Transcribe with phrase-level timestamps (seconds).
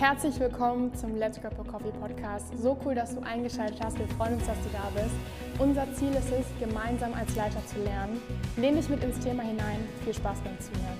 [0.00, 2.56] Herzlich willkommen zum Let's Grab a Coffee Podcast.
[2.56, 3.98] So cool, dass du eingeschaltet hast.
[3.98, 5.14] Wir freuen uns, dass du da bist.
[5.58, 8.18] Unser Ziel ist es, gemeinsam als Leiter zu lernen.
[8.56, 9.86] Lehn dich mit ins Thema hinein.
[10.02, 10.96] Viel Spaß beim Zuhören.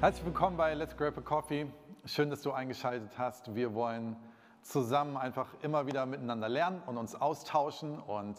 [0.00, 1.70] Herzlich willkommen bei Let's Grab a Coffee.
[2.06, 3.54] Schön, dass du eingeschaltet hast.
[3.54, 4.16] Wir wollen
[4.62, 8.00] zusammen einfach immer wieder miteinander lernen und uns austauschen.
[8.00, 8.36] Und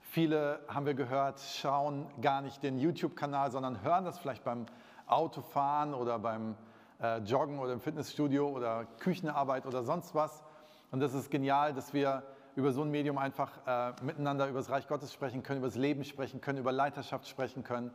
[0.00, 4.66] viele haben wir gehört, schauen gar nicht den YouTube-Kanal, sondern hören das vielleicht beim
[5.06, 6.56] Autofahren oder beim
[7.02, 10.42] äh, Joggen oder im Fitnessstudio oder Küchenarbeit oder sonst was.
[10.90, 12.22] Und das ist genial, dass wir
[12.56, 15.76] über so ein Medium einfach äh, miteinander über das Reich Gottes sprechen können, über das
[15.76, 17.90] Leben sprechen können, über Leiterschaft sprechen können.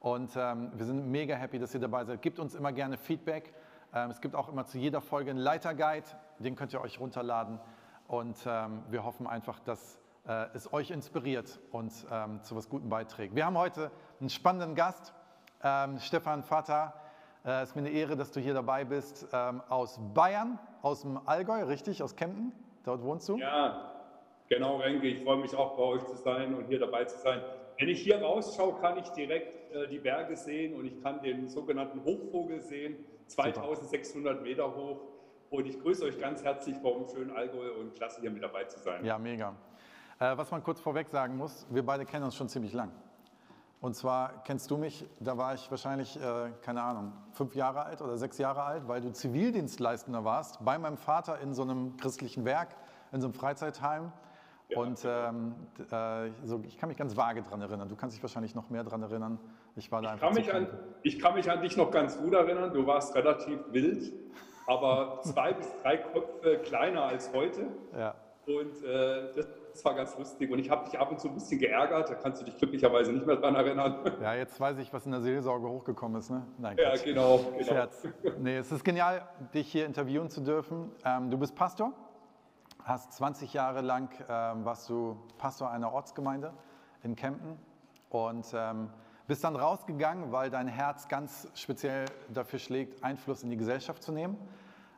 [0.00, 2.20] Und ähm, wir sind mega happy, dass ihr dabei seid.
[2.22, 3.54] Gebt uns immer gerne Feedback.
[3.94, 6.06] Ähm, es gibt auch immer zu jeder Folge einen Leiterguide,
[6.38, 7.60] den könnt ihr euch runterladen.
[8.08, 12.88] Und ähm, wir hoffen einfach, dass äh, es euch inspiriert und ähm, zu was Gutem
[12.88, 13.34] beiträgt.
[13.34, 15.14] Wir haben heute einen spannenden Gast.
[15.64, 16.92] Ähm, Stefan Vater,
[17.44, 21.02] äh, es ist mir eine Ehre, dass du hier dabei bist, ähm, aus Bayern, aus
[21.02, 22.52] dem Allgäu, richtig, aus Kempten,
[22.84, 23.36] dort wohnst du?
[23.36, 23.92] Ja,
[24.48, 27.42] genau, Renke, ich freue mich auch bei euch zu sein und hier dabei zu sein.
[27.78, 31.48] Wenn ich hier rausschaue, kann ich direkt äh, die Berge sehen und ich kann den
[31.48, 32.96] sogenannten Hochvogel sehen,
[33.28, 35.00] 2600 Meter hoch.
[35.50, 38.78] Und ich grüße euch ganz herzlich vom schönen Allgäu und klasse hier mit dabei zu
[38.80, 39.04] sein.
[39.04, 39.54] Ja, mega.
[40.18, 42.90] Äh, was man kurz vorweg sagen muss, wir beide kennen uns schon ziemlich lang.
[43.82, 48.00] Und zwar kennst du mich, da war ich wahrscheinlich, äh, keine Ahnung, fünf Jahre alt
[48.00, 52.44] oder sechs Jahre alt, weil du Zivildienstleistender warst bei meinem Vater in so einem christlichen
[52.44, 52.76] Werk,
[53.10, 54.12] in so einem Freizeitheim.
[54.68, 55.56] Ja, und ähm,
[55.90, 57.88] äh, so, ich kann mich ganz vage daran erinnern.
[57.88, 59.40] Du kannst dich wahrscheinlich noch mehr daran erinnern.
[59.74, 60.68] Ich, war da ich, kann mich an,
[61.02, 62.72] ich kann mich an dich noch ganz gut erinnern.
[62.72, 64.12] Du warst relativ wild,
[64.68, 67.66] aber zwei bis drei Köpfe kleiner als heute.
[67.98, 68.14] Ja.
[68.46, 70.50] Und äh, das das war ganz lustig.
[70.50, 73.12] Und ich habe dich ab und zu ein bisschen geärgert, da kannst du dich glücklicherweise
[73.12, 74.00] nicht mehr dran erinnern.
[74.20, 76.30] Ja, jetzt weiß ich, was in der Seelsorge hochgekommen ist.
[76.30, 76.46] Ne?
[76.58, 77.64] Nein, ja, genau, genau.
[77.64, 78.06] Scherz.
[78.38, 80.90] Nee, es ist genial, dich hier interviewen zu dürfen.
[81.04, 81.92] Ähm, du bist Pastor,
[82.84, 86.52] hast 20 Jahre lang, ähm, warst du Pastor einer Ortsgemeinde
[87.02, 87.58] in Kempten
[88.10, 88.90] und ähm,
[89.26, 94.12] bist dann rausgegangen, weil dein Herz ganz speziell dafür schlägt, Einfluss in die Gesellschaft zu
[94.12, 94.36] nehmen.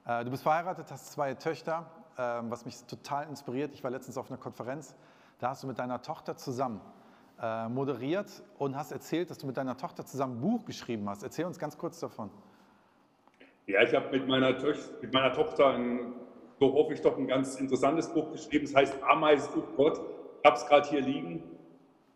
[0.06, 1.86] Äh, du bist verheiratet, hast zwei Töchter
[2.18, 3.72] ähm, was mich total inspiriert.
[3.74, 4.94] Ich war letztens auf einer Konferenz,
[5.38, 6.80] da hast du mit deiner Tochter zusammen
[7.40, 11.22] äh, moderiert und hast erzählt, dass du mit deiner Tochter zusammen ein Buch geschrieben hast.
[11.22, 12.30] Erzähl uns ganz kurz davon.
[13.66, 14.52] Ja, ich habe mit, meiner
[15.00, 16.12] mit meiner Tochter ein,
[16.60, 18.64] so hoffe ich doch, ein ganz interessantes Buch geschrieben.
[18.64, 20.00] Es heißt Ameisbuch Gott.
[20.42, 21.42] Ich habe es gerade hier liegen.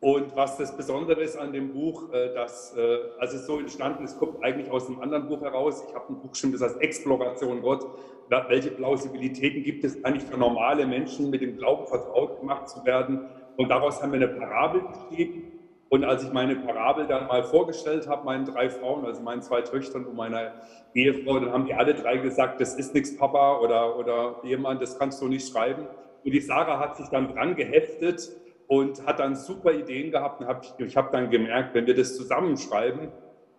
[0.00, 3.58] Und was das Besondere ist an dem Buch, äh, dass, äh, also es ist so
[3.58, 5.84] entstanden, es kommt eigentlich aus einem anderen Buch heraus.
[5.88, 7.84] Ich habe ein Buch geschrieben, das heißt Exploration Gott.
[8.30, 13.20] Welche Plausibilitäten gibt es eigentlich für normale Menschen, mit dem Glauben vertraut gemacht zu werden?
[13.56, 15.52] Und daraus haben wir eine Parabel geschrieben.
[15.88, 19.62] Und als ich meine Parabel dann mal vorgestellt habe, meinen drei Frauen, also meinen zwei
[19.62, 20.52] Töchtern und meiner
[20.94, 24.98] Ehefrau, dann haben die alle drei gesagt, das ist nichts, Papa oder, oder jemand, das
[24.98, 25.86] kannst du nicht schreiben.
[26.24, 28.28] Und die Sarah hat sich dann dran geheftet
[28.66, 30.42] und hat dann super Ideen gehabt.
[30.42, 33.08] Und hab, ich habe dann gemerkt, wenn wir das zusammenschreiben,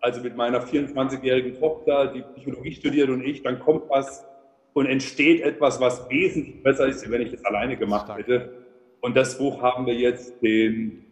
[0.00, 4.29] also mit meiner 24-jährigen Tochter, die Psychologie studiert und ich, dann kommt was
[4.72, 8.66] und entsteht etwas, was wesentlich besser ist, als wenn ich das alleine gemacht hätte.
[9.00, 11.04] Und das Buch haben wir jetzt den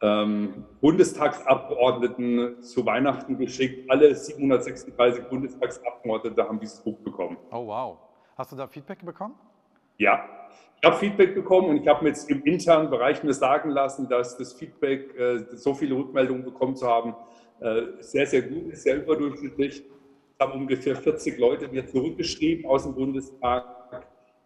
[0.00, 3.90] ähm, Bundestagsabgeordneten zu Weihnachten geschickt.
[3.90, 7.36] Alle 736 Bundestagsabgeordnete haben dieses Buch bekommen.
[7.50, 7.98] Oh wow.
[8.36, 9.34] Hast du da Feedback bekommen?
[9.96, 10.24] Ja,
[10.80, 14.08] ich habe Feedback bekommen und ich habe mir jetzt im internen Bereich mir sagen lassen,
[14.08, 17.16] dass das Feedback, äh, so viele Rückmeldungen bekommen zu haben,
[17.60, 19.82] äh, sehr, sehr gut ist, sehr überdurchschnittlich.
[20.40, 23.64] Haben ungefähr 40 Leute mir zurückgeschrieben aus dem Bundestag.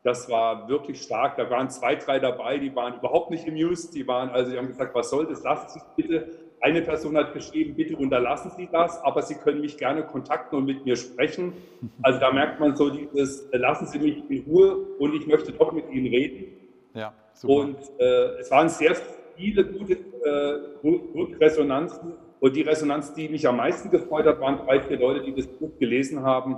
[0.03, 1.37] Das war wirklich stark.
[1.37, 3.95] Da waren zwei, drei dabei, die waren überhaupt nicht amused.
[3.95, 5.43] Die waren, also die haben gesagt, was soll das?
[5.43, 6.29] Lassen Sie es bitte.
[6.63, 10.65] Eine Person hat geschrieben, bitte unterlassen Sie das, aber Sie können mich gerne kontakten und
[10.65, 11.53] mit mir sprechen.
[12.01, 15.53] Also da merkt man so dieses, äh, lassen Sie mich in Ruhe und ich möchte
[15.53, 16.55] doch mit Ihnen reden.
[16.95, 17.53] Ja, super.
[17.53, 18.97] Und äh, es waren sehr
[19.37, 19.93] viele gute
[20.25, 22.15] äh, Resonanzen.
[22.43, 25.47] Und die Resonanz, die mich am meisten gefreut hat, waren drei, vier Leute, die das
[25.47, 26.57] Buch gelesen haben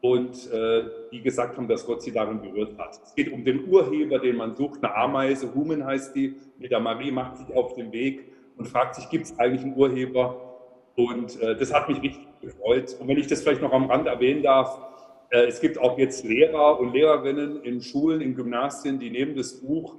[0.00, 2.98] und äh, die gesagt haben, dass Gott sie darin berührt hat.
[3.04, 6.80] Es geht um den Urheber, den man sucht, eine Ameise, Human heißt die, mit der
[6.80, 10.40] Marie macht sich auf den Weg und fragt sich, gibt es eigentlich einen Urheber?
[10.96, 12.96] Und äh, das hat mich richtig gefreut.
[12.98, 14.80] Und wenn ich das vielleicht noch am Rand erwähnen darf,
[15.28, 19.60] äh, es gibt auch jetzt Lehrer und Lehrerinnen in Schulen, in Gymnasien, die nehmen das
[19.60, 19.96] Buch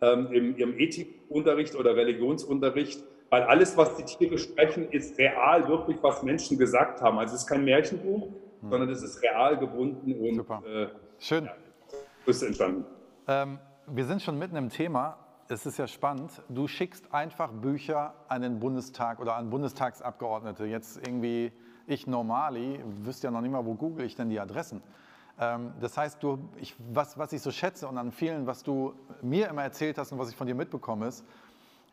[0.00, 3.04] ähm, im, ihrem Ethikunterricht oder Religionsunterricht,
[3.34, 7.18] weil alles, was die Tiere sprechen, ist real wirklich, was Menschen gesagt haben.
[7.18, 8.28] Also es ist kein Märchenbuch,
[8.60, 8.70] hm.
[8.70, 10.62] sondern es ist real gebunden und Super.
[10.64, 10.86] Äh,
[11.18, 11.46] schön.
[11.46, 11.52] Ja,
[12.26, 12.84] ist entstanden.
[13.26, 13.58] Ähm,
[13.88, 18.40] wir sind schon mitten im Thema es ist ja spannend, du schickst einfach Bücher an
[18.40, 20.64] den Bundestag oder an Bundestagsabgeordnete.
[20.64, 21.52] Jetzt irgendwie
[21.86, 24.80] ich Normali wüsste ja noch nicht mal, wo google ich denn die Adressen.
[25.38, 28.94] Ähm, das heißt, du, ich, was, was ich so schätze und an vielen, was du
[29.20, 31.24] mir immer erzählt hast und was ich von dir mitbekomme, ist,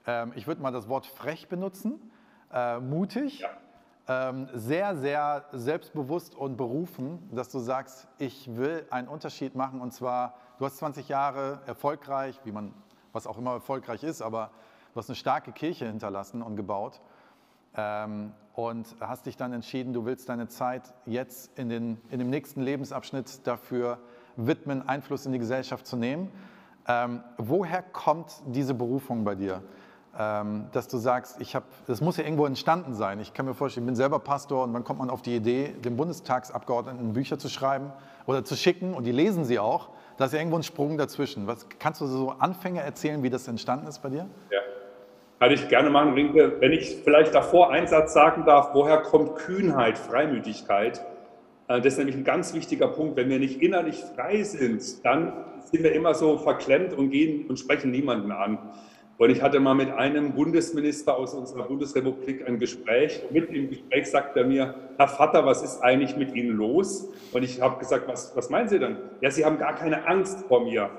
[0.05, 2.11] ähm, ich würde mal das Wort frech benutzen,
[2.53, 4.29] äh, mutig, ja.
[4.29, 9.91] ähm, sehr, sehr selbstbewusst und berufen, dass du sagst, ich will einen Unterschied machen und
[9.91, 12.73] zwar, du hast 20 Jahre erfolgreich, wie man,
[13.13, 14.51] was auch immer erfolgreich ist, aber
[14.93, 17.01] du hast eine starke Kirche hinterlassen und gebaut
[17.75, 22.29] ähm, und hast dich dann entschieden, du willst deine Zeit jetzt in, den, in dem
[22.29, 23.99] nächsten Lebensabschnitt dafür
[24.35, 26.31] widmen, Einfluss in die Gesellschaft zu nehmen.
[26.87, 29.61] Ähm, woher kommt diese Berufung bei dir?
[30.19, 33.21] Ähm, dass du sagst, ich habe, das muss ja irgendwo entstanden sein.
[33.21, 35.69] Ich kann mir vorstellen, ich bin selber Pastor und dann kommt man auf die Idee,
[35.69, 37.93] den Bundestagsabgeordneten Bücher zu schreiben
[38.25, 39.89] oder zu schicken und die lesen sie auch.
[40.17, 41.47] Da ist ja irgendwo ein Sprung dazwischen.
[41.47, 44.27] Was, kannst du so Anfänge erzählen, wie das entstanden ist bei dir?
[44.51, 44.59] Ja.
[45.39, 46.57] Kann ich gerne machen, Rinke.
[46.59, 51.03] Wenn ich vielleicht davor einen Satz sagen darf, woher kommt Kühnheit, Freimütigkeit?
[51.69, 53.15] Äh, das ist nämlich ein ganz wichtiger Punkt.
[53.15, 55.31] Wenn wir nicht innerlich frei sind, dann
[55.71, 58.59] sind wir immer so verklemmt und gehen und sprechen niemanden an.
[59.21, 63.21] Und ich hatte mal mit einem Bundesminister aus unserer Bundesrepublik ein Gespräch.
[63.21, 67.07] Und mit dem Gespräch sagt er mir, Herr Vater, was ist eigentlich mit Ihnen los?
[67.31, 68.97] Und ich habe gesagt, was, was meinen Sie denn?
[69.21, 70.89] Ja, Sie haben gar keine Angst vor mir.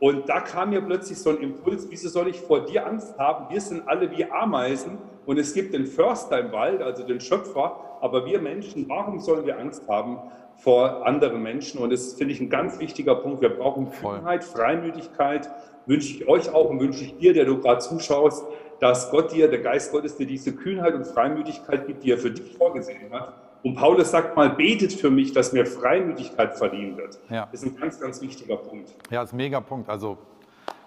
[0.00, 3.54] Und da kam mir plötzlich so ein Impuls, wieso soll ich vor dir Angst haben?
[3.54, 7.98] Wir sind alle wie Ameisen und es gibt den Förster im Wald, also den Schöpfer,
[8.00, 10.18] aber wir Menschen, warum sollen wir Angst haben
[10.56, 11.80] vor anderen Menschen?
[11.80, 13.42] Und das finde ich ein ganz wichtiger Punkt.
[13.42, 15.48] Wir brauchen Kühnheit, Freimütigkeit,
[15.90, 18.46] wünsche ich euch auch und wünsche ich dir, der du gerade zuschaust,
[18.78, 22.30] dass Gott dir, der Geist Gottes dir diese Kühnheit und Freimütigkeit gibt, die er für
[22.30, 27.18] dich vorgesehen hat und Paulus sagt mal, betet für mich, dass mir Freimütigkeit verliehen wird.
[27.28, 27.48] Ja.
[27.52, 28.94] Das ist ein ganz, ganz wichtiger Punkt.
[29.10, 29.88] Ja, das ist ein mega Punkt.
[29.88, 30.16] Also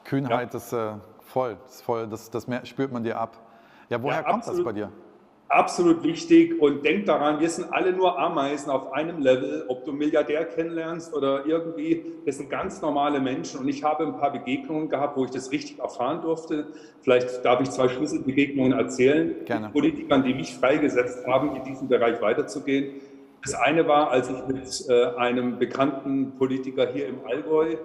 [0.04, 0.58] Kühnheit ja.
[0.58, 3.38] ist äh, voll, ist voll das, das spürt man dir ab.
[3.90, 4.92] Ja, woher ja, kommt das bei dir?
[5.50, 9.92] Absolut wichtig und denk daran, wir sind alle nur Ameisen auf einem Level, ob du
[9.92, 14.90] Milliardär kennenlernst oder irgendwie, das sind ganz normale Menschen und ich habe ein paar Begegnungen
[14.90, 16.68] gehabt, wo ich das richtig erfahren durfte.
[17.02, 19.66] Vielleicht darf ich zwei Schlüsselbegegnungen erzählen, Gerne.
[19.66, 23.02] mit Politikern, die mich freigesetzt haben, in diesem Bereich weiterzugehen.
[23.44, 27.76] Das eine war, als ich mit äh, einem bekannten Politiker hier im Allgäu,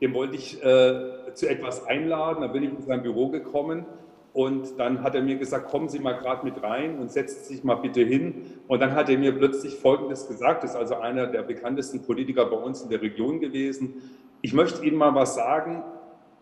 [0.00, 3.86] dem wollte ich äh, zu etwas einladen, da bin ich in sein Büro gekommen
[4.34, 7.54] und dann hat er mir gesagt, kommen Sie mal gerade mit rein und setzen Sie
[7.54, 8.58] sich mal bitte hin.
[8.66, 12.44] Und dann hat er mir plötzlich Folgendes gesagt, das ist also einer der bekanntesten Politiker
[12.46, 13.94] bei uns in der Region gewesen.
[14.42, 15.84] Ich möchte Ihnen mal was sagen.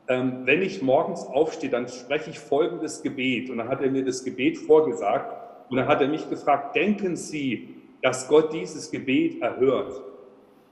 [0.08, 3.50] Ähm, wenn ich morgens aufstehe, dann spreche ich folgendes Gebet.
[3.50, 5.70] Und dann hat er mir das Gebet vorgesagt.
[5.70, 10.02] Und dann hat er mich gefragt, denken Sie, dass Gott dieses Gebet erhört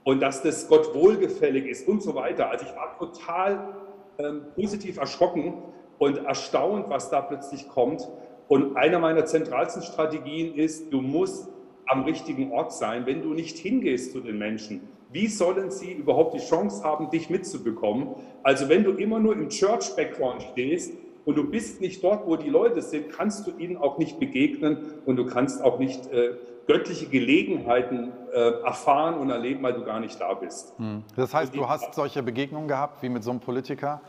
[0.05, 2.51] und dass das Gott wohlgefällig ist und so weiter.
[2.51, 3.75] Also ich war total
[4.19, 5.63] ähm, positiv erschrocken
[6.01, 8.09] und erstaunt, was da plötzlich kommt.
[8.49, 11.49] Und eine meiner zentralsten Strategien ist, du musst
[11.87, 13.05] am richtigen Ort sein.
[13.05, 14.81] Wenn du nicht hingehst zu den Menschen,
[15.13, 18.15] wie sollen sie überhaupt die Chance haben, dich mitzubekommen?
[18.43, 20.95] Also wenn du immer nur im Church-Background stehst
[21.27, 24.79] und du bist nicht dort, wo die Leute sind, kannst du ihnen auch nicht begegnen
[25.05, 26.33] und du kannst auch nicht äh,
[26.67, 30.73] göttliche Gelegenheiten äh, erfahren und erleben, weil du gar nicht da bist.
[30.79, 31.03] Hm.
[31.15, 34.01] Das heißt, du hast solche Begegnungen gehabt, wie mit so einem Politiker,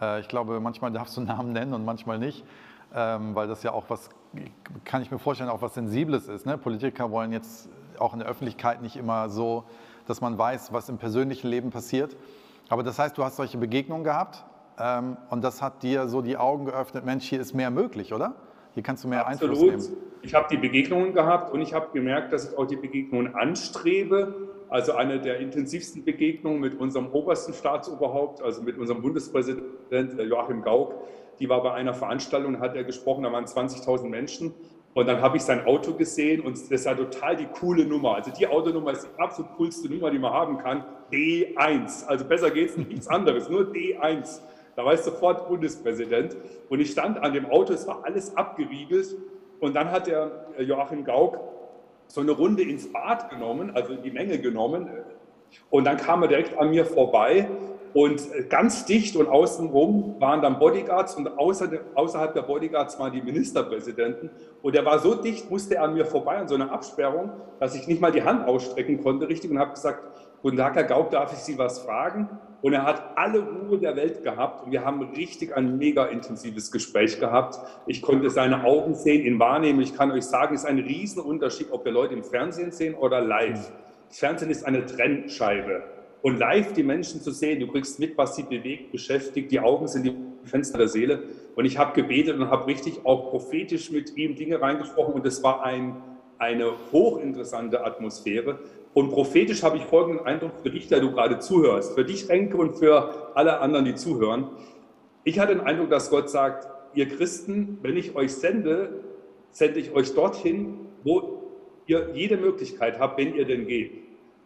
[0.00, 2.44] äh, ich glaube, manchmal darfst du Namen nennen und manchmal nicht,
[2.94, 4.10] ähm, weil das ja auch was,
[4.84, 6.46] kann ich mir vorstellen, auch was Sensibles ist.
[6.46, 6.58] Ne?
[6.58, 7.68] Politiker wollen jetzt
[7.98, 9.64] auch in der Öffentlichkeit nicht immer so,
[10.06, 12.16] dass man weiß, was im persönlichen Leben passiert.
[12.68, 14.44] Aber das heißt, du hast solche Begegnungen gehabt
[14.78, 18.34] ähm, und das hat dir so die Augen geöffnet, Mensch, hier ist mehr möglich, oder?
[18.74, 19.56] Hier kannst du mehr Absolut.
[19.58, 19.98] Einfluss nehmen.
[20.22, 24.34] Ich habe die Begegnungen gehabt und ich habe gemerkt, dass ich auch die Begegnungen anstrebe
[24.70, 29.62] also eine der intensivsten Begegnungen mit unserem obersten Staatsoberhaupt, also mit unserem Bundespräsident
[30.18, 30.94] Joachim Gauck.
[31.40, 34.54] Die war bei einer Veranstaltung, hat er gesprochen, da waren 20.000 Menschen.
[34.94, 38.16] Und dann habe ich sein Auto gesehen und das war total die coole Nummer.
[38.16, 40.84] Also die Autonummer ist die absolut coolste Nummer, die man haben kann.
[41.12, 42.06] D1.
[42.06, 44.40] Also besser geht es nichts anderes, nur D1.
[44.74, 46.36] Da war ich sofort Bundespräsident.
[46.68, 49.16] Und ich stand an dem Auto, es war alles abgeriegelt.
[49.60, 51.38] Und dann hat der Joachim Gauck
[52.08, 54.88] so eine Runde ins Bad genommen, also in die Menge genommen.
[55.70, 57.48] Und dann kam er direkt an mir vorbei
[57.94, 63.22] und ganz dicht und außenrum waren dann Bodyguards und außer, außerhalb der Bodyguards waren die
[63.22, 64.30] Ministerpräsidenten.
[64.62, 67.74] Und er war so dicht, musste er an mir vorbei an so einer Absperrung, dass
[67.74, 70.02] ich nicht mal die Hand ausstrecken konnte, richtig, und habe gesagt,
[70.40, 72.28] Guten Tag, Herr Gaub, darf ich Sie was fragen?
[72.60, 77.20] Und er hat alle Ruhe der Welt gehabt wir haben richtig ein mega intensives Gespräch
[77.20, 77.58] gehabt.
[77.86, 79.80] Ich konnte seine Augen sehen, ihn wahrnehmen.
[79.80, 83.20] Ich kann euch sagen, es ist ein Riesenunterschied, ob wir Leute im Fernsehen sehen oder
[83.20, 83.70] live.
[84.08, 85.82] Das Fernsehen ist eine Trennscheibe.
[86.22, 89.86] Und live die Menschen zu sehen, du kriegst mit, was sie bewegt, beschäftigt, die Augen
[89.86, 91.22] sind die Fenster der Seele.
[91.54, 95.42] Und ich habe gebetet und habe richtig auch prophetisch mit ihm Dinge reingesprochen und es
[95.42, 95.96] war ein
[96.38, 98.60] eine hochinteressante Atmosphäre.
[98.98, 102.56] Und prophetisch habe ich folgenden Eindruck für dich, der du gerade zuhörst, für dich, Enke,
[102.56, 104.48] und für alle anderen, die zuhören.
[105.22, 109.04] Ich hatte den Eindruck, dass Gott sagt, ihr Christen, wenn ich euch sende,
[109.52, 111.44] sende ich euch dorthin, wo
[111.86, 113.92] ihr jede Möglichkeit habt, wenn ihr denn geht,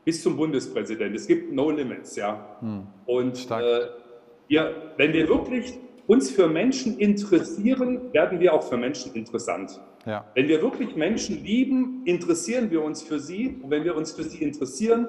[0.04, 1.16] bis zum Bundespräsidenten.
[1.16, 2.58] Es gibt No Limits, ja.
[2.60, 2.88] Hm.
[3.06, 3.86] Und äh,
[4.48, 9.80] wir, wenn wir wirklich uns für Menschen interessieren, werden wir auch für Menschen interessant.
[10.04, 10.24] Ja.
[10.34, 13.60] Wenn wir wirklich Menschen lieben, interessieren wir uns für sie.
[13.62, 15.08] Und wenn wir uns für sie interessieren,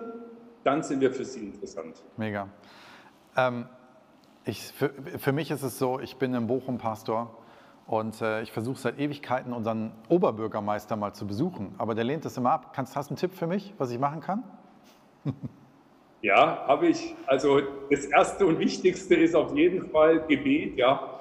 [0.63, 2.03] dann sind wir für sie interessant.
[2.17, 2.47] Mega.
[3.35, 3.65] Ähm,
[4.45, 7.37] ich, für, für, mich ist es so, ich bin in Bochum Pastor
[7.87, 11.73] und äh, ich versuche seit Ewigkeiten unseren Oberbürgermeister mal zu besuchen.
[11.77, 12.73] Aber der lehnt das immer ab.
[12.73, 14.43] Kannst, hast du einen Tipp für mich, was ich machen kann?
[16.23, 17.13] Ja, habe ich.
[17.27, 17.59] Also
[17.91, 21.19] das Erste und Wichtigste ist auf jeden Fall Gebet, ja.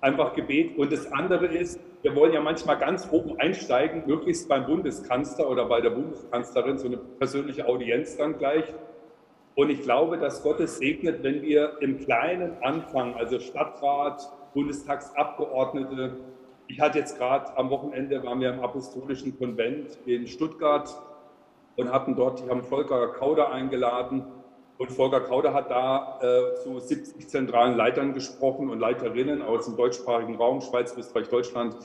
[0.00, 0.76] Einfach Gebet.
[0.76, 5.66] Und das andere ist, wir wollen ja manchmal ganz oben einsteigen, möglichst beim Bundeskanzler oder
[5.66, 8.64] bei der Bundeskanzlerin, so eine persönliche Audienz dann gleich.
[9.54, 14.22] Und ich glaube, dass Gott es segnet, wenn wir im Kleinen anfangen, also Stadtrat,
[14.54, 16.16] Bundestagsabgeordnete.
[16.68, 20.88] Ich hatte jetzt gerade am Wochenende, waren wir im Apostolischen Konvent in Stuttgart
[21.76, 24.24] und hatten dort, die haben Volker Kauder eingeladen.
[24.80, 29.76] Und Volker Kauder hat da äh, zu 70 zentralen Leitern gesprochen und Leiterinnen aus dem
[29.76, 31.76] deutschsprachigen Raum, Schweiz, Österreich, Deutschland.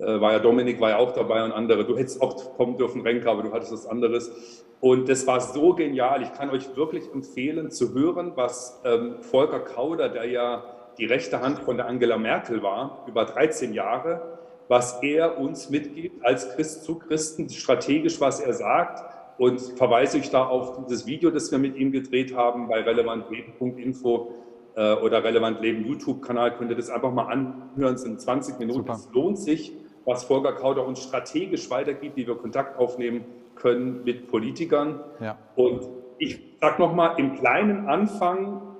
[0.00, 1.84] Äh, war ja Dominik, war ja auch dabei und andere.
[1.84, 4.32] Du hättest auch kommen dürfen, Renke, aber du hattest was anderes.
[4.80, 6.22] Und das war so genial.
[6.22, 10.64] Ich kann euch wirklich empfehlen zu hören, was ähm, Volker Kauder, der ja
[10.98, 16.24] die rechte Hand von der Angela Merkel war, über 13 Jahre, was er uns mitgibt
[16.24, 19.04] als Christ zu Christen, strategisch, was er sagt
[19.38, 24.32] und verweise ich da auf dieses Video, das wir mit ihm gedreht haben bei relevantleben.info
[24.76, 26.56] äh, oder Relevant Leben YouTube-Kanal.
[26.56, 28.90] Könnt ihr das einfach mal anhören, es sind 20 Minuten.
[28.90, 29.72] Es lohnt sich,
[30.04, 33.24] was Volker Kauder uns strategisch weitergibt, wie wir Kontakt aufnehmen
[33.54, 35.00] können mit Politikern.
[35.20, 35.38] Ja.
[35.56, 35.88] Und
[36.18, 38.73] ich sage nochmal, im kleinen Anfang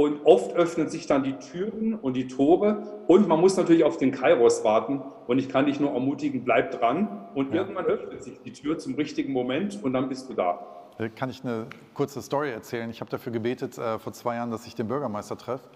[0.00, 3.02] und oft öffnen sich dann die Türen und die Tore.
[3.06, 5.02] Und man muss natürlich auf den Kairos warten.
[5.26, 7.28] Und ich kann dich nur ermutigen, bleib dran.
[7.34, 7.60] Und ja.
[7.60, 10.58] irgendwann öffnet sich die Tür zum richtigen Moment und dann bist du da.
[10.98, 12.88] Äh, kann ich eine kurze Story erzählen?
[12.88, 15.68] Ich habe dafür gebetet äh, vor zwei Jahren, dass ich den Bürgermeister treffe.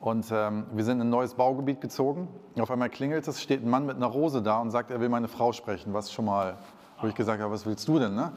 [0.00, 2.28] Und ähm, wir sind in ein neues Baugebiet gezogen.
[2.60, 5.08] Auf einmal klingelt es, steht ein Mann mit einer Rose da und sagt, er will
[5.08, 5.94] meine Frau sprechen.
[5.94, 6.58] Was schon mal,
[7.00, 8.14] wo ich gesagt habe, was willst du denn?
[8.14, 8.32] Ne?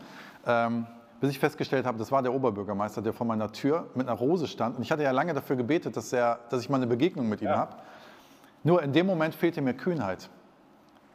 [0.47, 0.85] Ähm,
[1.19, 4.47] bis ich festgestellt habe, das war der Oberbürgermeister, der vor meiner Tür mit einer Rose
[4.47, 4.77] stand.
[4.77, 7.41] Und ich hatte ja lange dafür gebetet, dass, er, dass ich mal eine Begegnung mit
[7.41, 7.57] ihm ja.
[7.57, 7.75] habe.
[8.63, 10.29] Nur in dem Moment fehlte mir Kühnheit.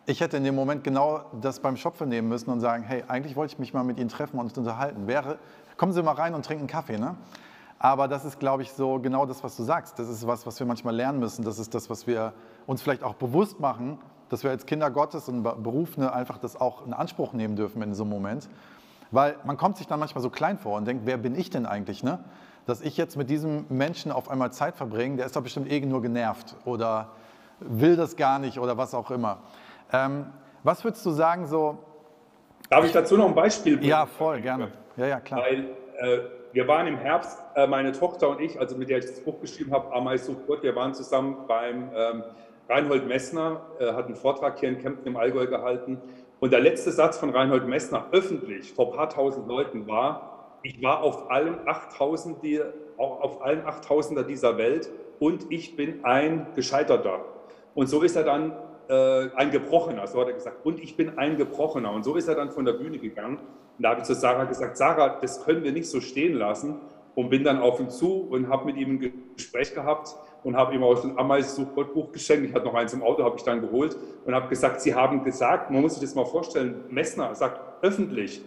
[0.06, 3.36] Ich hätte in dem Moment genau das beim Schopfe nehmen müssen und sagen, hey, eigentlich
[3.36, 5.06] wollte ich mich mal mit Ihnen treffen und unterhalten.
[5.06, 5.38] Wäre,
[5.78, 6.98] kommen Sie mal rein und trinken Kaffee.
[6.98, 7.14] Ne?
[7.78, 9.98] Aber das ist, glaube ich, so genau das, was du sagst.
[9.98, 11.44] Das ist was, was wir manchmal lernen müssen.
[11.44, 12.34] Das ist das, was wir
[12.66, 16.86] uns vielleicht auch bewusst machen, dass wir als Kinder Gottes und Berufene einfach das auch
[16.86, 18.48] in Anspruch nehmen dürfen in so einem Moment.
[19.14, 21.66] Weil man kommt sich dann manchmal so klein vor und denkt, wer bin ich denn
[21.66, 22.18] eigentlich, ne?
[22.66, 25.80] Dass ich jetzt mit diesem Menschen auf einmal Zeit verbringe, der ist doch bestimmt eh
[25.80, 27.10] nur genervt oder
[27.60, 29.38] will das gar nicht oder was auch immer.
[29.92, 30.26] Ähm,
[30.64, 31.78] was würdest du sagen so?
[32.68, 33.88] Darf ich dazu noch ein Beispiel bringen?
[33.88, 34.72] Ja, voll, gerne.
[34.96, 35.42] Ja, ja, klar.
[35.42, 35.60] Weil
[35.98, 36.18] äh,
[36.52, 39.40] wir waren im Herbst, äh, meine Tochter und ich, also mit der ich das Buch
[39.40, 42.24] geschrieben habe, Ameis sucht Gott, wir waren zusammen beim ähm,
[42.68, 46.00] Reinhold Messner, äh, hat einen Vortrag hier in Kempten im Allgäu gehalten
[46.44, 50.82] und der letzte Satz von Reinhold Messner öffentlich vor ein paar tausend Leuten war, ich
[50.82, 52.36] war auf allen 8000
[52.98, 57.24] auf allen 8000er dieser Welt und ich bin ein Gescheiterter.
[57.74, 58.52] Und so ist er dann
[58.90, 60.66] äh, ein Gebrochener, so hat er gesagt.
[60.66, 61.90] Und ich bin ein Gebrochener.
[61.90, 63.38] Und so ist er dann von der Bühne gegangen.
[63.38, 66.78] Und da habe ich zu Sarah gesagt, Sarah, das können wir nicht so stehen lassen.
[67.14, 70.74] Und bin dann auf ihn zu und habe mit ihm ein Gespräch gehabt und habe
[70.74, 72.46] ihm aus dem Ameisen-Suchbuch geschenkt.
[72.46, 75.24] Ich hatte noch eins im Auto, habe ich dann geholt und habe gesagt, Sie haben
[75.24, 78.42] gesagt, man muss sich das mal vorstellen, Messner sagt öffentlich,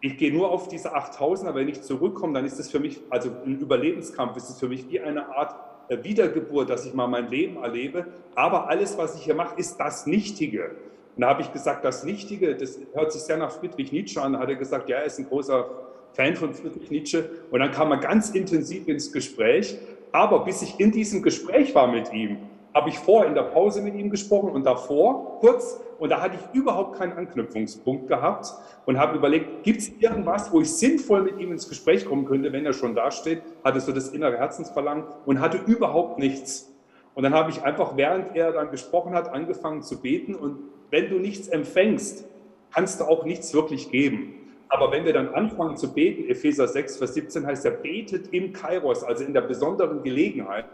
[0.00, 3.30] ich gehe nur auf diese 8000er, wenn ich zurückkomme, dann ist das für mich, also
[3.44, 5.56] ein Überlebenskampf, ist es für mich wie eine Art
[5.88, 8.06] äh, Wiedergeburt, dass ich mal mein Leben erlebe.
[8.34, 10.76] Aber alles, was ich hier mache, ist das Nichtige.
[11.16, 14.34] Und da habe ich gesagt, das Nichtige, das hört sich sehr nach Friedrich Nietzsche an.
[14.34, 15.68] Da hat er gesagt, ja, er ist ein großer
[16.12, 17.28] Fan von Friedrich Nietzsche.
[17.50, 19.78] Und dann kam er ganz intensiv ins Gespräch.
[20.12, 22.38] Aber bis ich in diesem Gespräch war mit ihm,
[22.74, 26.36] habe ich vor in der Pause mit ihm gesprochen und davor kurz und da hatte
[26.36, 28.52] ich überhaupt keinen Anknüpfungspunkt gehabt
[28.86, 32.52] und habe überlegt, gibt es irgendwas, wo ich sinnvoll mit ihm ins Gespräch kommen könnte,
[32.52, 36.72] wenn er schon da steht, hatte so das innere Herzensverlangen und hatte überhaupt nichts.
[37.14, 40.58] Und dann habe ich einfach, während er dann gesprochen hat, angefangen zu beten und
[40.90, 42.24] wenn du nichts empfängst,
[42.72, 44.34] kannst du auch nichts wirklich geben.
[44.68, 48.52] Aber wenn wir dann anfangen zu beten, Epheser 6, Vers 17 heißt er, betet im
[48.52, 50.66] Kairos, also in der besonderen Gelegenheit,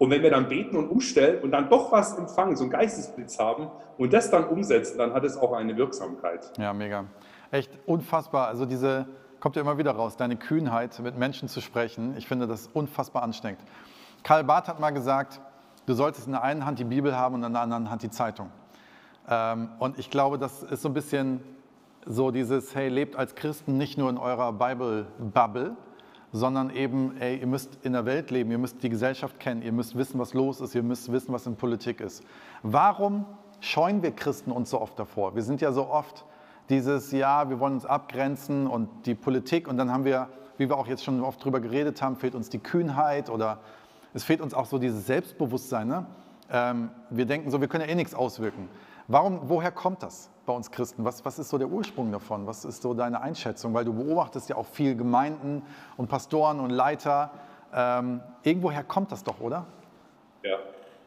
[0.00, 3.38] Und wenn wir dann beten und umstellen und dann doch was empfangen, so einen Geistesblitz
[3.38, 6.50] haben und das dann umsetzen, dann hat es auch eine Wirksamkeit.
[6.58, 7.04] Ja, mega.
[7.52, 8.48] Echt unfassbar.
[8.48, 9.06] Also diese,
[9.38, 12.16] kommt ja immer wieder raus, deine Kühnheit, mit Menschen zu sprechen.
[12.16, 13.60] Ich finde das unfassbar anstrengend.
[14.24, 15.40] Karl Barth hat mal gesagt,
[15.86, 18.10] du solltest in der einen Hand die Bibel haben und in der anderen Hand die
[18.10, 18.50] Zeitung.
[19.28, 21.40] Ähm, und ich glaube, das ist so ein bisschen
[22.06, 25.76] so dieses, hey, lebt als Christen nicht nur in eurer Bible-Bubble,
[26.32, 29.72] sondern eben, ey, ihr müsst in der Welt leben, ihr müsst die Gesellschaft kennen, ihr
[29.72, 32.24] müsst wissen, was los ist, ihr müsst wissen, was in Politik ist.
[32.62, 33.24] Warum
[33.60, 35.36] scheuen wir Christen uns so oft davor?
[35.36, 36.24] Wir sind ja so oft
[36.68, 40.76] dieses, ja, wir wollen uns abgrenzen und die Politik und dann haben wir, wie wir
[40.76, 43.60] auch jetzt schon oft drüber geredet haben, fehlt uns die Kühnheit oder
[44.12, 45.86] es fehlt uns auch so dieses Selbstbewusstsein.
[45.86, 46.06] Ne?
[46.50, 48.68] Ähm, wir denken so, wir können ja eh nichts auswirken.
[49.06, 51.04] Warum, woher kommt das bei uns Christen?
[51.04, 52.46] Was, was ist so der Ursprung davon?
[52.46, 53.74] Was ist so deine Einschätzung?
[53.74, 55.62] Weil du beobachtest ja auch viel Gemeinden
[55.96, 57.30] und Pastoren und Leiter.
[57.74, 59.66] Ähm, irgendwoher kommt das doch, oder?
[60.42, 60.58] Ja,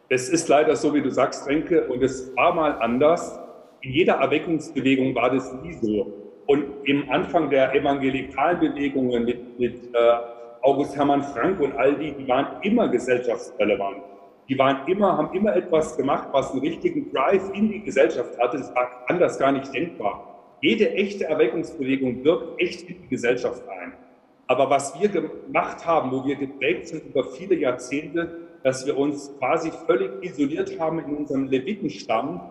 [0.10, 3.40] es ist leider so, wie du sagst, Renke, und es war mal anders.
[3.82, 6.14] In jeder Erweckungsbewegung war das nie so.
[6.48, 9.98] Und im Anfang der evangelikalen Bewegungen mit, mit äh,
[10.62, 13.98] August Hermann Frank und all die, die waren immer gesellschaftsrelevant.
[14.50, 18.58] Die waren immer, haben immer etwas gemacht, was einen richtigen Drive in die Gesellschaft hatte.
[18.58, 20.56] Das war anders gar nicht denkbar.
[20.62, 23.94] Jede echte Erweckungsbewegung wirkt echt in die Gesellschaft ein.
[24.48, 29.32] Aber was wir gemacht haben, wo wir geprägt sind über viele Jahrzehnte, dass wir uns
[29.38, 32.42] quasi völlig isoliert haben in unserem Levitenstamm,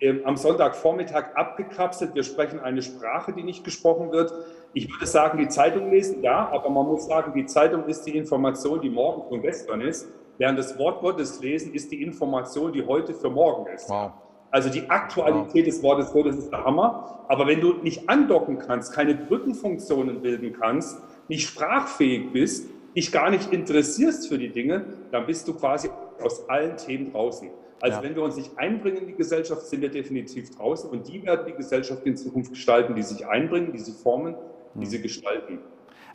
[0.00, 2.14] ähm, am Sonntagvormittag abgekapselt.
[2.14, 4.32] Wir sprechen eine Sprache, die nicht gesprochen wird.
[4.72, 8.16] Ich würde sagen, die Zeitung lesen, ja, aber man muss sagen, die Zeitung ist die
[8.16, 10.08] Information, die morgen von gestern ist.
[10.38, 13.88] Während das Wort Gottes lesen ist die Information, die heute für morgen ist.
[13.88, 14.12] Wow.
[14.50, 15.72] Also die Aktualität wow.
[15.72, 17.24] des Wortes Gottes ist der Hammer.
[17.28, 23.30] Aber wenn du nicht andocken kannst, keine Brückenfunktionen bilden kannst, nicht sprachfähig bist, dich gar
[23.30, 25.88] nicht interessierst für die Dinge, dann bist du quasi
[26.22, 27.50] aus allen Themen draußen.
[27.80, 28.02] Also ja.
[28.02, 31.46] wenn wir uns nicht einbringen in die Gesellschaft, sind wir definitiv draußen und die werden
[31.46, 34.36] die Gesellschaft in Zukunft gestalten, die sich einbringen, die sie formen,
[34.74, 34.86] die hm.
[34.86, 35.58] sie gestalten.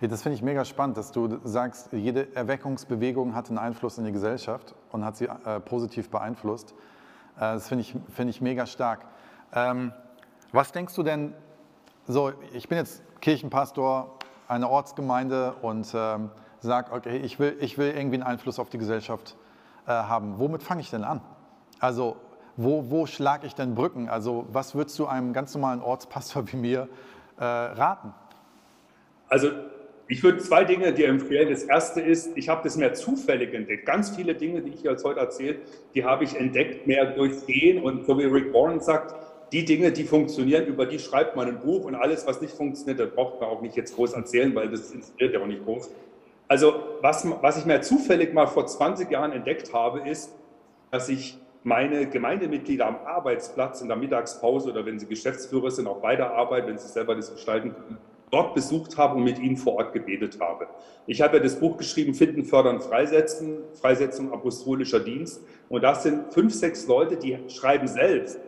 [0.02, 4.14] Das finde ich mega spannend, dass du sagst, jede Erweckungsbewegung hat einen Einfluss in die
[4.14, 6.74] Gesellschaft und hat sie äh, positiv beeinflusst.
[7.36, 9.02] Äh, das finde ich, find ich mega stark.
[9.54, 9.92] Ähm,
[10.54, 11.34] was denkst du denn,
[12.08, 16.30] so, ich bin jetzt Kirchenpastor einer Ortsgemeinde und ähm,
[16.62, 19.36] sage, okay, ich will, ich will irgendwie einen Einfluss auf die Gesellschaft
[19.86, 20.40] äh, haben.
[20.40, 21.20] Womit fange ich denn an?
[21.80, 22.16] Also,
[22.56, 24.10] wo, wo schlage ich denn Brücken?
[24.10, 26.88] Also, was würdest du einem ganz normalen Ortspastor wie mir
[27.38, 28.14] äh, raten?
[29.28, 29.50] Also,
[30.10, 31.50] ich würde zwei Dinge dir empfehlen.
[31.50, 33.86] Das erste ist, ich habe das mehr zufällig entdeckt.
[33.86, 35.60] Ganz viele Dinge, die ich jetzt heute erzähle,
[35.94, 37.84] die habe ich entdeckt mehr durch Gehen.
[37.84, 39.14] Und so wie Rick Warren sagt,
[39.52, 43.00] die Dinge, die funktionieren, über die schreibt man ein Buch und alles, was nicht funktioniert,
[43.00, 45.92] das braucht man auch nicht jetzt groß erzählen, weil das inspiriert ja auch nicht groß.
[46.48, 50.36] Also was, was ich mir zufällig mal vor 20 Jahren entdeckt habe, ist,
[50.90, 56.02] dass ich meine Gemeindemitglieder am Arbeitsplatz in der Mittagspause oder wenn sie Geschäftsführer sind, auch
[56.02, 57.98] bei der Arbeit, wenn sie selber das gestalten können,
[58.32, 60.68] dort besucht habe und mit ihnen vor Ort gebetet habe.
[61.08, 65.42] Ich habe ja das Buch geschrieben, Finden, Fördern, Freisetzen, Freisetzung apostolischer Dienst.
[65.70, 68.40] Und das sind fünf, sechs Leute, die schreiben selbst,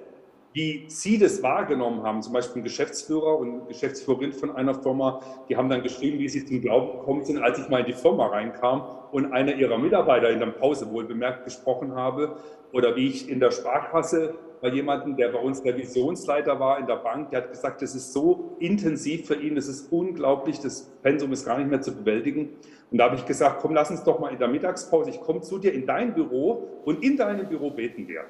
[0.53, 2.21] wie sie das wahrgenommen haben.
[2.21, 6.45] Zum Beispiel ein Geschäftsführer und Geschäftsführerin von einer Firma, die haben dann geschrieben, wie sie
[6.45, 10.29] zum Glauben gekommen sind, als ich mal in die Firma reinkam und einer ihrer Mitarbeiter
[10.29, 12.35] in der Pause wohl bemerkt gesprochen habe.
[12.73, 16.97] Oder wie ich in der Sparkasse bei jemandem, der bei uns Revisionsleiter war in der
[16.97, 21.31] Bank, der hat gesagt, das ist so intensiv für ihn, das ist unglaublich, das Pensum
[21.33, 22.49] ist gar nicht mehr zu bewältigen.
[22.91, 25.41] Und da habe ich gesagt, komm, lass uns doch mal in der Mittagspause, ich komme
[25.41, 28.25] zu dir in dein Büro und in deinem Büro beten wir.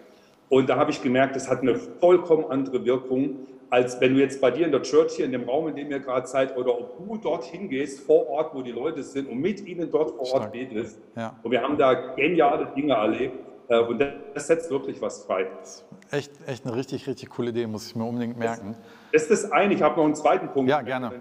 [0.52, 4.42] Und da habe ich gemerkt, das hat eine vollkommen andere Wirkung, als wenn du jetzt
[4.42, 6.78] bei dir in der Church hier, in dem Raum, in dem ihr gerade seid, oder
[6.78, 10.30] ob du dorthin gehst, vor Ort, wo die Leute sind und mit ihnen dort vor
[10.34, 11.00] Ort betest.
[11.16, 11.40] Ja.
[11.42, 13.40] Und wir haben da geniale Dinge erlebt.
[13.70, 15.48] Äh, und das setzt wirklich was frei.
[16.12, 18.76] Echt, echt eine richtig, richtig coole Idee, muss ich mir unbedingt merken.
[19.14, 19.74] Das, das ist das eine.
[19.74, 20.70] Ich habe noch einen zweiten Punkt.
[20.70, 21.12] Ja, gerne.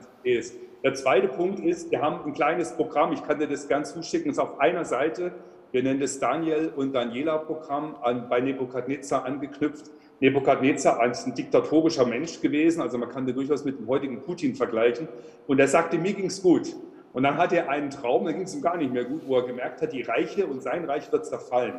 [0.83, 4.29] Der zweite Punkt ist, wir haben ein kleines Programm, ich kann dir das gern zuschicken,
[4.29, 5.31] das ist auf einer Seite.
[5.73, 9.91] Wir nennen das Daniel und Daniela-Programm an, bei Nebukadnezar angeknüpft.
[10.19, 14.55] Nebukadnezar ist ein diktatorischer Mensch gewesen, also man kann den durchaus mit dem heutigen Putin
[14.57, 15.09] vergleichen.
[15.47, 16.75] Und er sagte, mir ging es gut.
[17.13, 19.37] Und dann hatte er einen Traum, da ging es ihm gar nicht mehr gut, wo
[19.37, 21.75] er gemerkt hat, die Reiche und sein Reich wird zerfallen.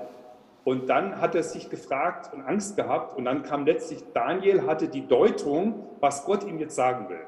[0.64, 4.88] Und dann hat er sich gefragt und Angst gehabt und dann kam letztlich Daniel, hatte
[4.88, 7.26] die Deutung, was Gott ihm jetzt sagen will.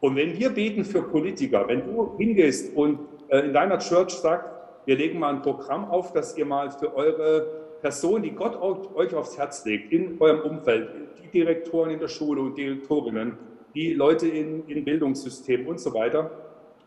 [0.00, 4.48] Und wenn wir beten für Politiker, wenn du hingehst und äh, in deiner Church sagst,
[4.84, 7.46] wir legen mal ein Programm auf, dass ihr mal für eure
[7.80, 8.60] Person, die Gott
[8.94, 10.88] euch aufs Herz legt, in eurem Umfeld,
[11.22, 13.36] die Direktoren in der Schule und Direktorinnen,
[13.74, 16.30] die Leute in, in Bildungssystemen und so weiter,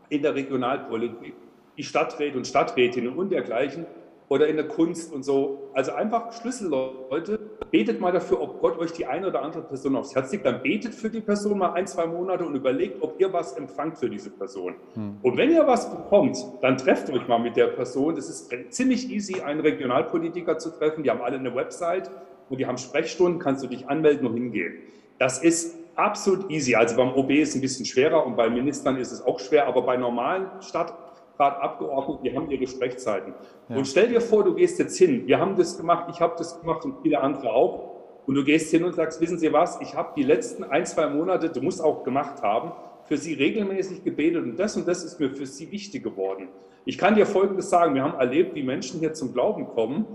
[0.09, 1.33] in der Regionalpolitik,
[1.77, 3.85] die Stadträte und Stadträtinnen und dergleichen,
[4.29, 5.69] oder in der Kunst und so.
[5.73, 7.39] Also einfach Schlüsselleute,
[7.71, 10.45] betet mal dafür, ob Gott euch die eine oder andere Person aufs Herz legt.
[10.45, 13.97] Dann betet für die Person mal ein, zwei Monate und überlegt, ob ihr was empfangt
[13.97, 14.75] für diese Person.
[14.93, 15.17] Hm.
[15.21, 18.15] Und wenn ihr was bekommt, dann trefft euch mal mit der Person.
[18.15, 21.03] Das ist ziemlich easy, einen Regionalpolitiker zu treffen.
[21.03, 22.09] Die haben alle eine Website
[22.49, 24.75] und die haben Sprechstunden, kannst du dich anmelden und hingehen.
[25.17, 26.75] Das ist absolut easy.
[26.75, 29.67] Also beim OB ist es ein bisschen schwerer und bei Ministern ist es auch schwer,
[29.67, 30.93] aber bei normalen Stadt
[31.37, 33.33] gerade Abgeordneten, die haben ihre Sprechzeiten.
[33.69, 33.77] Ja.
[33.77, 35.27] Und stell dir vor, du gehst jetzt hin.
[35.27, 37.95] Wir haben das gemacht, ich habe das gemacht und viele andere auch.
[38.25, 41.07] Und du gehst hin und sagst, wissen Sie was, ich habe die letzten ein, zwei
[41.07, 42.71] Monate, du musst auch gemacht haben,
[43.03, 46.47] für Sie regelmäßig gebetet und das und das ist mir für Sie wichtig geworden.
[46.85, 50.05] Ich kann dir Folgendes sagen, wir haben erlebt, wie Menschen hier zum Glauben kommen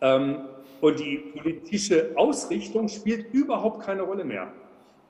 [0.00, 0.46] ähm,
[0.80, 4.52] und die politische Ausrichtung spielt überhaupt keine Rolle mehr.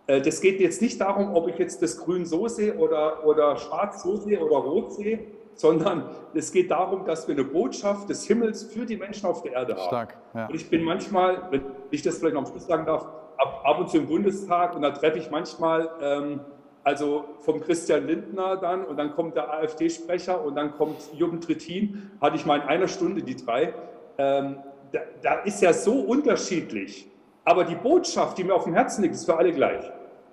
[0.06, 3.56] Äh, das geht jetzt nicht darum, ob ich jetzt das Grün so sehe oder, oder
[3.56, 5.20] Schwarz so sehe oder Rot sehe,
[5.56, 9.52] sondern es geht darum, dass wir eine Botschaft des Himmels für die Menschen auf der
[9.52, 9.86] Erde haben.
[9.86, 10.46] Stark, ja.
[10.46, 13.06] Und ich bin manchmal, wenn ich das vielleicht noch am Schluss sagen darf,
[13.38, 16.40] ab, ab und zu im Bundestag und da treffe ich manchmal, ähm,
[16.84, 22.12] also vom Christian Lindner dann und dann kommt der AfD-Sprecher und dann kommt Jürgen Trittin,
[22.20, 23.74] hatte ich mal in einer Stunde die drei.
[24.18, 24.58] Ähm,
[24.92, 27.10] da, da ist ja so unterschiedlich,
[27.44, 29.84] aber die Botschaft, die mir auf dem Herzen liegt, ist für alle gleich.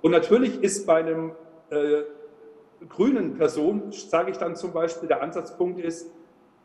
[0.02, 1.32] Und natürlich ist bei einem
[1.72, 2.04] äh,
[2.90, 6.12] grünen Person, sage ich dann zum Beispiel, der Ansatzpunkt ist,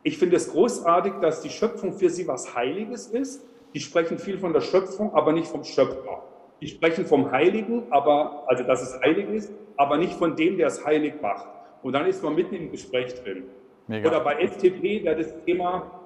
[0.03, 3.45] ich finde es großartig, dass die Schöpfung für sie was Heiliges ist.
[3.73, 6.23] Die sprechen viel von der Schöpfung, aber nicht vom Schöpfer.
[6.61, 10.67] Die sprechen vom Heiligen, aber, also dass es heilig ist, aber nicht von dem, der
[10.67, 11.47] es heilig macht.
[11.83, 13.43] Und dann ist man mitten im Gespräch drin.
[13.87, 14.09] Mega.
[14.09, 15.99] Oder bei FTP wäre das Thema,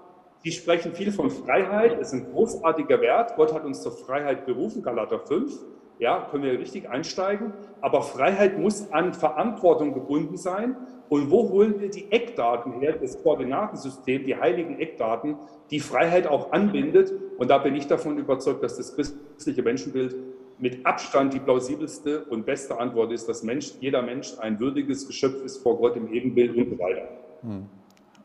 [0.44, 3.36] die sprechen viel von Freiheit, das ist ein großartiger Wert.
[3.36, 5.54] Gott hat uns zur Freiheit berufen, Galater 5
[6.00, 7.54] ja, können wir richtig einsteigen.
[7.82, 10.76] Aber Freiheit muss an Verantwortung gebunden sein.
[11.10, 15.36] Und wo holen wir die Eckdaten her, das Koordinatensystem, die heiligen Eckdaten,
[15.70, 17.14] die Freiheit auch anbindet?
[17.38, 20.16] Und da bin ich davon überzeugt, dass das christliche Menschenbild
[20.60, 25.44] mit Abstand die plausibelste und beste Antwort ist, dass Mensch, jeder Mensch ein würdiges Geschöpf
[25.44, 27.08] ist vor Gott im Ebenbild und so weiter.
[27.42, 27.66] Hm.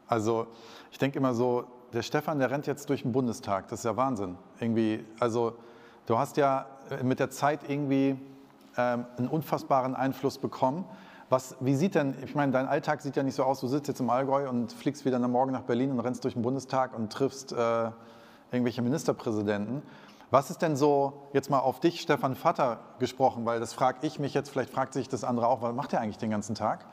[0.06, 0.46] Also
[0.90, 3.96] ich denke immer so, der Stefan, der rennt jetzt durch den Bundestag, das ist ja
[3.96, 4.36] Wahnsinn.
[4.60, 5.54] Irgendwie, also
[6.06, 6.66] du hast ja
[7.02, 8.16] mit der Zeit irgendwie
[8.76, 10.84] ähm, einen unfassbaren Einfluss bekommen.
[11.30, 13.88] Was, wie sieht denn, ich meine, dein Alltag sieht ja nicht so aus, du sitzt
[13.88, 16.96] jetzt im Allgäu und fliegst wieder am Morgen nach Berlin und rennst durch den Bundestag
[16.96, 17.90] und triffst äh,
[18.50, 19.82] irgendwelche Ministerpräsidenten.
[20.30, 24.18] Was ist denn so, jetzt mal auf dich, Stefan Vater, gesprochen, weil das frage ich
[24.18, 26.84] mich jetzt, vielleicht fragt sich das andere auch, was macht er eigentlich den ganzen Tag?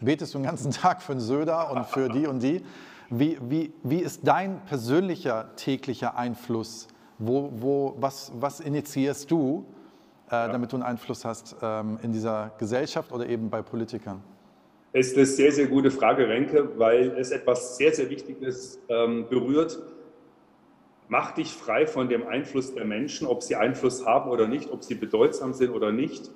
[0.00, 2.64] Betest du den ganzen Tag für den Söder und für die und die?
[3.10, 9.64] Wie, wie, wie ist dein persönlicher täglicher Einfluss wo, wo, was, was initiierst du,
[10.28, 10.48] äh, ja.
[10.48, 14.22] damit du einen Einfluss hast ähm, in dieser Gesellschaft oder eben bei Politikern?
[14.94, 19.26] Es ist eine sehr, sehr gute Frage, Renke, weil es etwas sehr, sehr Wichtiges ähm,
[19.28, 19.78] berührt.
[21.08, 24.84] Mach dich frei von dem Einfluss der Menschen, ob sie Einfluss haben oder nicht, ob
[24.84, 26.30] sie bedeutsam sind oder nicht.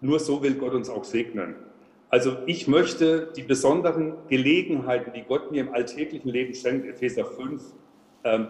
[0.00, 1.54] Nur so will Gott uns auch segnen.
[2.08, 7.62] Also ich möchte die besonderen Gelegenheiten, die Gott mir im alltäglichen Leben schenkt, Epheser 5,
[7.62, 7.76] ähm,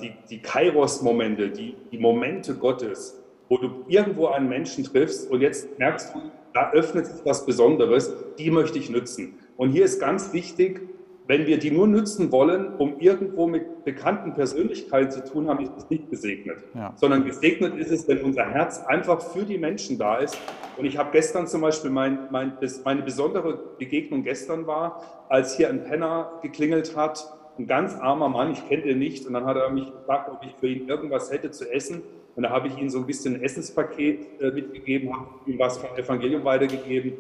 [0.01, 5.79] die, die Kairos-Momente, die, die Momente Gottes, wo du irgendwo einen Menschen triffst und jetzt
[5.79, 6.21] merkst du,
[6.53, 9.39] da öffnet sich was Besonderes, die möchte ich nutzen.
[9.57, 10.81] Und hier ist ganz wichtig,
[11.27, 15.73] wenn wir die nur nutzen wollen, um irgendwo mit bekannten Persönlichkeiten zu tun haben, ist
[15.77, 16.59] es nicht gesegnet.
[16.75, 16.93] Ja.
[16.97, 20.39] Sondern gesegnet ist es, wenn unser Herz einfach für die Menschen da ist.
[20.77, 25.69] Und ich habe gestern zum Beispiel, mein, mein, meine besondere Begegnung gestern war, als hier
[25.69, 29.27] ein Penner geklingelt hat ein ganz armer Mann, ich kenne den nicht.
[29.27, 32.03] Und dann hat er mich gefragt, ob ich für ihn irgendwas hätte zu essen.
[32.35, 35.79] Und da habe ich ihm so ein bisschen ein Essenspaket äh, mitgegeben, habe ihm was
[35.79, 37.15] vom Evangelium weitergegeben.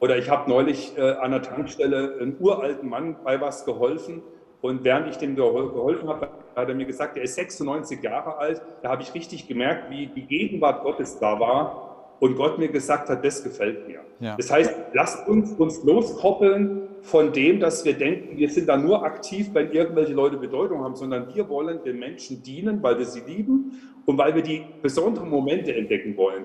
[0.00, 4.22] Oder ich habe neulich äh, an der Tankstelle einem uralten Mann bei was geholfen.
[4.60, 8.60] Und während ich dem geholfen habe, hat er mir gesagt, er ist 96 Jahre alt.
[8.82, 11.89] Da habe ich richtig gemerkt, wie die Gegenwart Gottes da war
[12.20, 14.00] und Gott mir gesagt hat, das gefällt mir.
[14.20, 14.36] Ja.
[14.36, 19.02] Das heißt, lasst uns uns loskoppeln von dem, dass wir denken, wir sind da nur
[19.02, 23.20] aktiv, wenn irgendwelche Leute Bedeutung haben, sondern wir wollen den Menschen dienen, weil wir sie
[23.20, 23.72] lieben
[24.04, 26.44] und weil wir die besonderen Momente entdecken wollen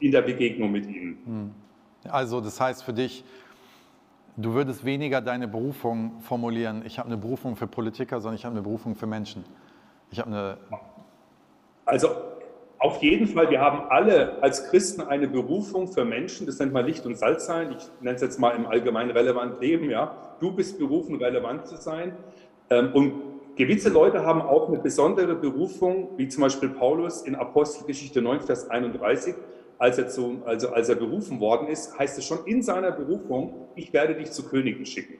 [0.00, 1.18] in der Begegnung mit ihnen.
[1.24, 1.50] Hm.
[2.10, 3.24] Also das heißt für dich,
[4.36, 8.54] du würdest weniger deine Berufung formulieren, ich habe eine Berufung für Politiker, sondern ich habe
[8.54, 9.44] eine Berufung für Menschen.
[10.10, 10.58] Ich habe eine
[11.84, 12.08] also
[12.82, 16.84] auf jeden Fall, wir haben alle als Christen eine Berufung für Menschen, das nennt man
[16.84, 17.76] Licht und Salz sein.
[17.78, 20.34] Ich nenne es jetzt mal im allgemeinen relevant Leben, ja.
[20.40, 22.16] Du bist berufen, relevant zu sein.
[22.70, 23.12] Ähm, und
[23.54, 28.68] gewisse Leute haben auch eine besondere Berufung, wie zum Beispiel Paulus in Apostelgeschichte 9, Vers
[28.68, 29.36] 31.
[29.78, 33.68] Als er, zu, also als er berufen worden ist, heißt es schon in seiner Berufung,
[33.76, 35.18] ich werde dich zu Königen schicken.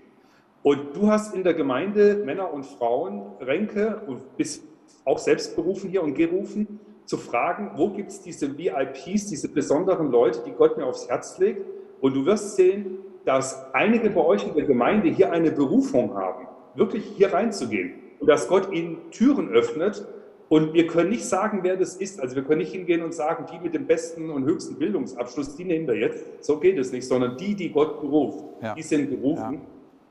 [0.65, 4.65] Und du hast in der Gemeinde Männer und Frauen, Ränke und bist
[5.05, 10.11] auch selbst berufen hier und gerufen, zu fragen, wo gibt es diese VIPs, diese besonderen
[10.11, 11.67] Leute, die Gott mir aufs Herz legt.
[12.01, 16.47] Und du wirst sehen, dass einige bei euch in der Gemeinde hier eine Berufung haben,
[16.75, 17.95] wirklich hier reinzugehen.
[18.19, 20.07] Und dass Gott ihnen Türen öffnet.
[20.49, 22.21] Und wir können nicht sagen, wer das ist.
[22.21, 25.65] Also wir können nicht hingehen und sagen, die mit dem besten und höchsten Bildungsabschluss, die
[25.65, 26.45] nehmen wir jetzt.
[26.45, 28.75] So geht es nicht, sondern die, die Gott beruft, ja.
[28.75, 29.55] die sind berufen.
[29.55, 29.61] Ja.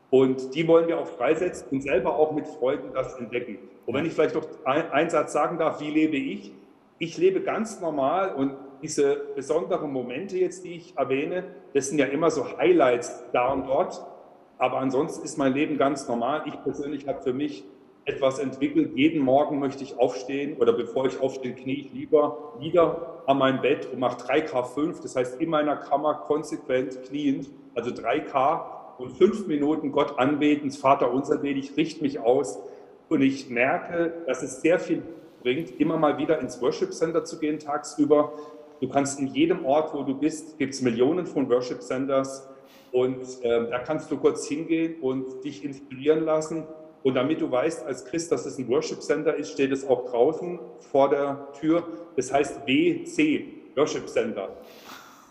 [0.09, 3.59] Und die wollen wir auch freisetzen und selber auch mit Freuden das entdecken.
[3.85, 6.51] Und wenn ich vielleicht noch einen Satz sagen darf, wie lebe ich?
[7.01, 12.05] Ich lebe ganz normal und diese besonderen Momente jetzt, die ich erwähne, das sind ja
[12.05, 14.05] immer so Highlights da und dort.
[14.59, 16.43] Aber ansonsten ist mein Leben ganz normal.
[16.45, 17.63] Ich persönlich habe für mich
[18.05, 18.91] etwas entwickelt.
[18.95, 23.61] Jeden Morgen möchte ich aufstehen oder bevor ich aufstehe, knie ich lieber wieder an meinem
[23.61, 25.01] Bett und mache 3K5.
[25.01, 28.61] Das heißt, in meiner Kammer konsequent kniend, also 3K
[28.99, 32.59] und fünf Minuten Gott anbeten, Vater unser bete ich, richte mich aus
[33.09, 35.01] und ich merke, dass es sehr viel
[35.41, 38.33] bringt, immer mal wieder ins Worship Center zu gehen tagsüber.
[38.79, 42.47] Du kannst in jedem Ort, wo du bist, gibt es Millionen von Worship Centers
[42.91, 46.65] und äh, da kannst du kurz hingehen und dich inspirieren lassen.
[47.03, 50.09] Und damit du weißt als Christ, dass es ein Worship Center ist, steht es auch
[50.09, 50.59] draußen
[50.91, 51.83] vor der Tür.
[52.15, 54.49] Das heißt WC, Worship Center.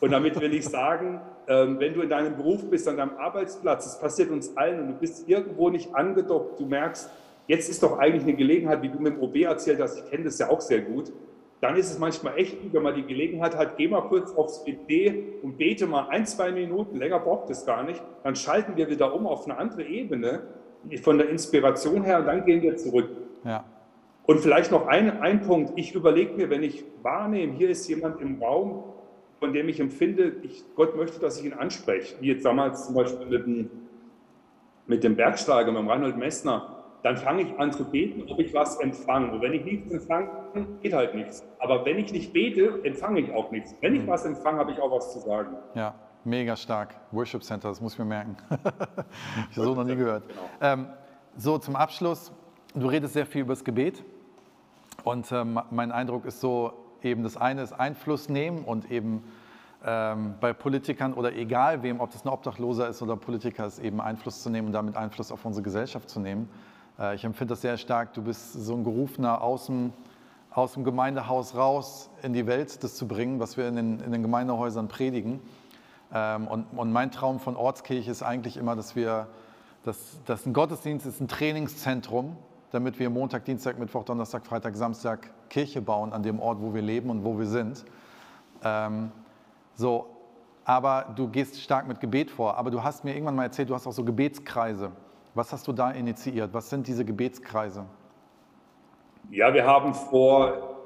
[0.01, 3.87] Und damit will ich sagen, ähm, wenn du in deinem Beruf bist, an deinem Arbeitsplatz,
[3.87, 7.11] es passiert uns allen und du bist irgendwo nicht angedockt, du merkst,
[7.51, 10.23] jetzt ist doch eigentlich eine Gelegenheit, wie du mit dem OB erzählt hast, ich kenne
[10.23, 11.13] das ja auch sehr gut,
[11.61, 14.65] dann ist es manchmal echt gut, wenn man die Gelegenheit hat, geh mal kurz aufs
[14.65, 18.89] PC und bete mal ein, zwei Minuten, länger braucht es gar nicht, dann schalten wir
[18.89, 20.45] wieder um auf eine andere Ebene
[21.03, 23.11] von der Inspiration her und dann gehen wir zurück.
[23.45, 23.65] Ja.
[24.27, 28.21] Und vielleicht noch ein, ein Punkt, ich überlege mir, wenn ich wahrnehme, hier ist jemand
[28.21, 28.85] im Raum,
[29.41, 32.95] von dem ich empfinde, ich, Gott möchte, dass ich ihn anspreche, wie jetzt damals zum
[32.95, 33.71] Beispiel mit dem,
[34.87, 38.53] mit dem Bergsteiger, mit dem Reinhold Messner, dann fange ich an zu beten, ob ich
[38.53, 39.33] was empfange.
[39.33, 40.29] Und wenn ich nichts empfange,
[40.83, 41.45] geht halt nichts.
[41.59, 43.75] Aber wenn ich nicht bete, empfange ich auch nichts.
[43.81, 44.09] Wenn ich mhm.
[44.09, 45.57] was empfange, habe ich auch was zu sagen.
[45.75, 46.95] Ja, mega stark.
[47.13, 48.37] Worship Center, das muss ich mir merken.
[49.51, 50.25] ich habe so noch nie gehört.
[50.29, 50.41] Genau.
[50.61, 50.87] Ähm,
[51.37, 52.33] so, zum Abschluss.
[52.75, 54.05] Du redest sehr viel über das Gebet.
[55.03, 59.25] Und ähm, mein Eindruck ist so, eben das eine ist Einfluss nehmen und eben
[59.85, 64.01] ähm, bei Politikern oder egal wem, ob das ein Obdachloser ist oder Politiker ist, eben
[64.01, 66.49] Einfluss zu nehmen und damit Einfluss auf unsere Gesellschaft zu nehmen.
[66.99, 68.15] Äh, ich empfinde das sehr stark.
[68.15, 69.93] Du bist so ein Gerufener aus dem,
[70.51, 74.13] aus dem Gemeindehaus raus in die Welt, das zu bringen, was wir in den, in
[74.13, 75.41] den Gemeindehäusern predigen.
[76.13, 79.29] Ähm, und, und mein Traum von Ortskirche ist eigentlich immer, dass wir,
[79.85, 82.37] dass, dass ein Gottesdienst ist ein Trainingszentrum,
[82.73, 86.83] damit wir Montag, Dienstag, Mittwoch, Donnerstag, Freitag, Samstag Kirche bauen an dem Ort, wo wir
[86.83, 87.85] leben und wo wir sind.
[88.63, 89.11] Ähm,
[89.75, 90.07] so,
[90.65, 92.57] aber du gehst stark mit Gebet vor.
[92.57, 94.93] Aber du hast mir irgendwann mal erzählt, du hast auch so Gebetskreise.
[95.35, 96.53] Was hast du da initiiert?
[96.53, 97.87] Was sind diese Gebetskreise?
[99.31, 100.77] Ja, wir haben vor,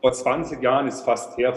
[0.00, 1.54] vor 20 Jahren, ist fast her,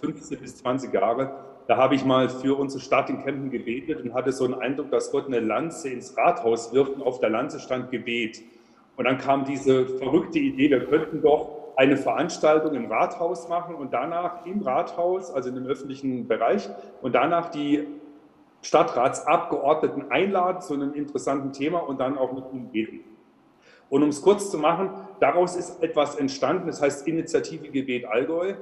[0.00, 4.12] 15 bis 20 Jahre, da habe ich mal für unsere Stadt in Kempten gebetet und
[4.12, 7.60] hatte so einen Eindruck, dass Gott eine Lanze ins Rathaus wirft und auf der Lanze
[7.60, 8.42] stand Gebet.
[8.96, 13.92] Und dann kam diese verrückte Idee, wir könnten doch eine Veranstaltung im Rathaus machen und
[13.92, 16.68] danach im Rathaus, also in dem öffentlichen Bereich,
[17.02, 17.86] und danach die
[18.64, 23.00] Stadtratsabgeordneten einladen zu einem interessanten Thema und dann auch mit ihnen beten.
[23.90, 28.54] Und um es kurz zu machen, daraus ist etwas entstanden, das heißt Initiative Gebet Allgäu.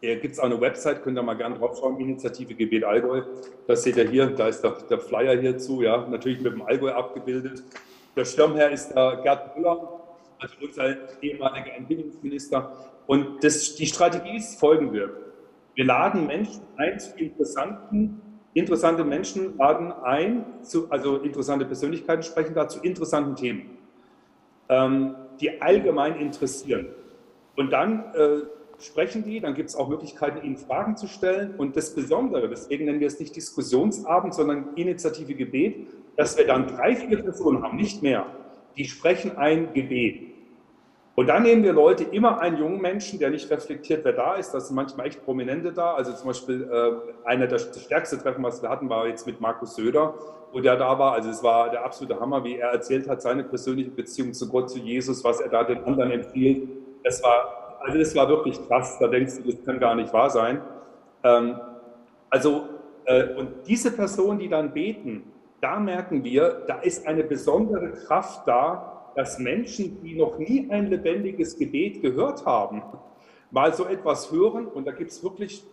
[0.00, 3.22] Hier gibt es auch eine Website, könnt ihr mal gerne drauf schauen, Initiative Gebet Allgäu.
[3.66, 6.92] Das seht ihr hier, da ist der, der Flyer hierzu, ja, natürlich mit dem Allgäu
[6.92, 7.64] abgebildet.
[8.14, 10.00] Der Schirmherr ist der Gerd Müller,
[10.38, 12.70] also unser ehemaliger Entwicklungsminister.
[13.06, 15.10] Und das, die Strategie ist folgende.
[15.74, 18.20] Wir laden Menschen ein zu interessanten,
[18.54, 23.78] interessante Menschen laden ein, zu, also interessante Persönlichkeiten sprechen da zu interessanten Themen,
[24.68, 26.88] ähm, die allgemein interessieren.
[27.56, 28.42] Und dann äh,
[28.78, 31.54] sprechen die, dann gibt es auch Möglichkeiten, ihnen Fragen zu stellen.
[31.56, 35.86] Und das Besondere, deswegen nennen wir es nicht Diskussionsabend, sondern Initiative Gebet,
[36.16, 38.26] dass wir dann drei, vier Personen haben, nicht mehr,
[38.76, 40.31] die sprechen ein Gebet.
[41.14, 44.52] Und dann nehmen wir Leute, immer einen jungen Menschen, der nicht reflektiert, wer da ist.
[44.52, 45.92] Da sind manchmal echt Prominente da.
[45.92, 49.74] Also zum Beispiel äh, einer der stärksten Treffen, was wir hatten, war jetzt mit Markus
[49.74, 50.14] Söder,
[50.52, 51.12] wo der da war.
[51.12, 54.70] Also es war der absolute Hammer, wie er erzählt hat, seine persönliche Beziehung zu Gott,
[54.70, 56.66] zu Jesus, was er da den anderen empfiehlt.
[57.04, 58.98] Das war, also das war wirklich krass.
[58.98, 60.62] Da denkst du, das kann gar nicht wahr sein.
[61.24, 61.60] Ähm,
[62.30, 62.64] also,
[63.04, 65.24] äh, und diese Personen, die dann beten,
[65.60, 70.88] da merken wir, da ist eine besondere Kraft da, dass Menschen, die noch nie ein
[70.88, 72.82] lebendiges Gebet gehört haben,
[73.50, 75.64] mal so etwas hören und da gibt es wirklich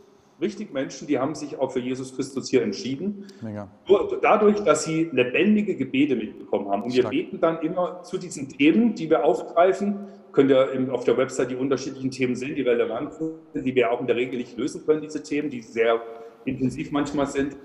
[0.41, 3.25] richtig Menschen, die haben sich auch für Jesus Christus hier entschieden.
[3.41, 3.67] Mega.
[3.88, 6.84] Nur dadurch, dass sie lebendige Gebete mitbekommen haben.
[6.84, 7.12] Und Stark.
[7.12, 10.08] wir beten dann immer zu diesen Themen, die wir aufgreifen.
[10.32, 13.99] Könnt ihr auf der Website die unterschiedlichen Themen sehen, die relevant sind, die wir auch
[13.99, 16.02] in der Regel nicht lösen können, diese Themen, die sehr
[16.45, 17.58] intensiv manchmal sind.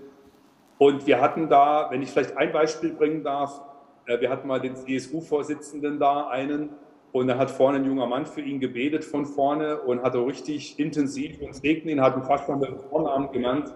[0.78, 3.60] Und wir hatten da, wenn ich vielleicht ein Beispiel bringen darf,
[4.06, 6.70] wir hatten mal den CSU-Vorsitzenden da, einen,
[7.12, 10.26] und da hat vorne ein junger Mann für ihn gebetet von vorne und hat er
[10.26, 13.72] richtig intensiv und segnen hat ihn fast mal mit dem Vornamen genannt.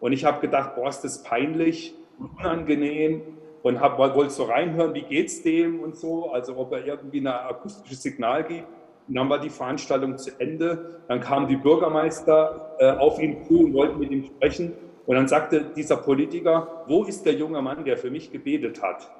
[0.00, 3.22] Und ich habe gedacht, boah, ist das peinlich, unangenehm
[3.62, 7.28] und hab, wollte so reinhören, wie geht's dem und so, also ob er irgendwie ein
[7.28, 8.66] akustisches Signal gibt.
[9.06, 11.00] Und dann war die Veranstaltung zu Ende.
[11.08, 14.72] Dann kamen die Bürgermeister äh, auf ihn zu und wollten mit ihm sprechen.
[15.06, 19.10] Und dann sagte dieser Politiker, wo ist der junge Mann, der für mich gebetet hat?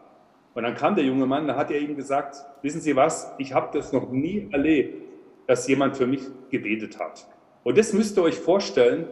[0.54, 3.52] Und dann kam der junge Mann, da hat er ihm gesagt, wissen Sie was, ich
[3.52, 5.04] habe das noch nie erlebt,
[5.46, 7.26] dass jemand für mich gebetet hat.
[7.62, 9.06] Und das müsst ihr euch vorstellen,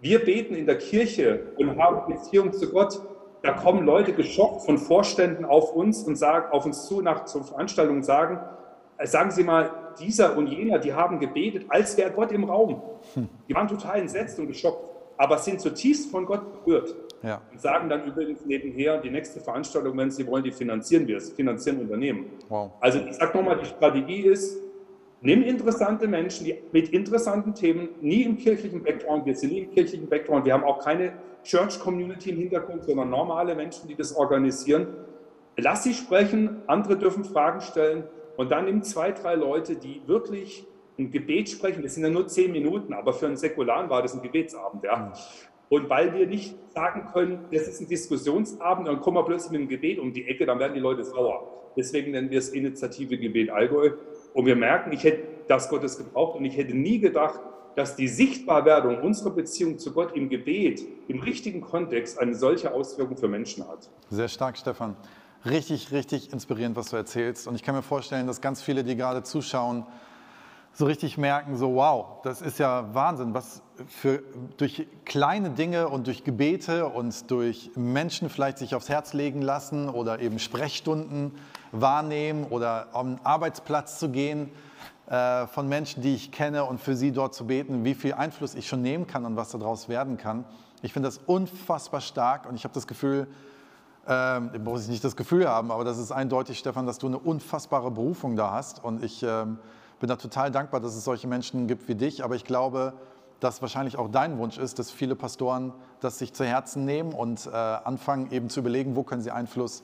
[0.00, 3.00] wir beten in der Kirche und haben Beziehung zu Gott.
[3.42, 7.44] Da kommen Leute geschockt von Vorständen auf uns und sagen auf uns zu nach zur
[7.44, 8.40] Veranstaltung sagen,
[8.98, 12.82] äh, sagen Sie mal, dieser und jener, die haben gebetet, als wäre Gott im Raum.
[13.14, 13.28] Hm.
[13.48, 16.94] Die waren total entsetzt und geschockt, aber sind zutiefst von Gott berührt.
[17.24, 17.40] Ja.
[17.50, 21.30] Und sagen dann übrigens nebenher, die nächste Veranstaltung, wenn Sie wollen, die finanzieren wir, es
[21.30, 22.26] finanzieren Unternehmen.
[22.48, 22.72] Wow.
[22.80, 24.60] Also ich sage nochmal, die Strategie ist,
[25.22, 29.70] nimm interessante Menschen die, mit interessanten Themen, nie im kirchlichen Background, wir sind nie im
[29.70, 34.88] kirchlichen Background, wir haben auch keine Church-Community im Hintergrund, sondern normale Menschen, die das organisieren.
[35.56, 38.04] Lass sie sprechen, andere dürfen Fragen stellen
[38.36, 40.66] und dann nimm zwei, drei Leute, die wirklich
[40.98, 41.82] ein Gebet sprechen.
[41.82, 44.84] Das sind ja nur zehn Minuten, aber für einen Säkularen war das ein Gebetsabend.
[44.84, 45.12] Ja.
[45.74, 49.60] Und weil wir nicht sagen können, das ist ein Diskussionsabend, dann kommen wir plötzlich mit
[49.62, 51.50] einem Gebet um die Ecke, dann werden die Leute sauer.
[51.76, 53.90] Deswegen nennen wir es Initiative Gebet Allgäu.
[54.34, 57.40] Und wir merken, ich hätte das Gottes gebraucht und ich hätte nie gedacht,
[57.74, 63.16] dass die Sichtbarwerdung unserer Beziehung zu Gott im Gebet, im richtigen Kontext, eine solche Auswirkung
[63.16, 63.90] für Menschen hat.
[64.10, 64.94] Sehr stark, Stefan.
[65.44, 67.48] Richtig, richtig inspirierend, was du erzählst.
[67.48, 69.84] Und ich kann mir vorstellen, dass ganz viele, die gerade zuschauen,
[70.76, 74.22] so richtig merken, so wow, das ist ja Wahnsinn, was für,
[74.56, 79.88] durch kleine Dinge und durch Gebete und durch Menschen vielleicht sich aufs Herz legen lassen
[79.88, 81.32] oder eben Sprechstunden
[81.70, 84.50] wahrnehmen oder am Arbeitsplatz zu gehen
[85.06, 88.56] äh, von Menschen, die ich kenne und für sie dort zu beten, wie viel Einfluss
[88.56, 90.44] ich schon nehmen kann und was daraus werden kann.
[90.82, 93.28] Ich finde das unfassbar stark und ich habe das Gefühl,
[94.08, 97.18] äh, muss ich nicht das Gefühl haben, aber das ist eindeutig, Stefan, dass du eine
[97.18, 99.46] unfassbare Berufung da hast und ich äh,
[100.04, 102.92] bin da total dankbar, dass es solche Menschen gibt wie dich, aber ich glaube,
[103.40, 107.46] dass wahrscheinlich auch dein Wunsch ist, dass viele Pastoren das sich zu Herzen nehmen und
[107.46, 109.82] äh, anfangen eben zu überlegen, wo können sie Einfluss,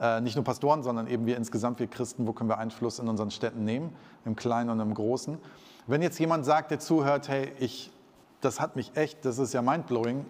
[0.00, 3.06] äh, nicht nur Pastoren, sondern eben wir insgesamt, wir Christen, wo können wir Einfluss in
[3.06, 5.38] unseren Städten nehmen, im Kleinen und im Großen.
[5.86, 7.92] Wenn jetzt jemand sagt, der zuhört, hey, ich,
[8.40, 10.26] das hat mich echt, das ist ja mindblowing,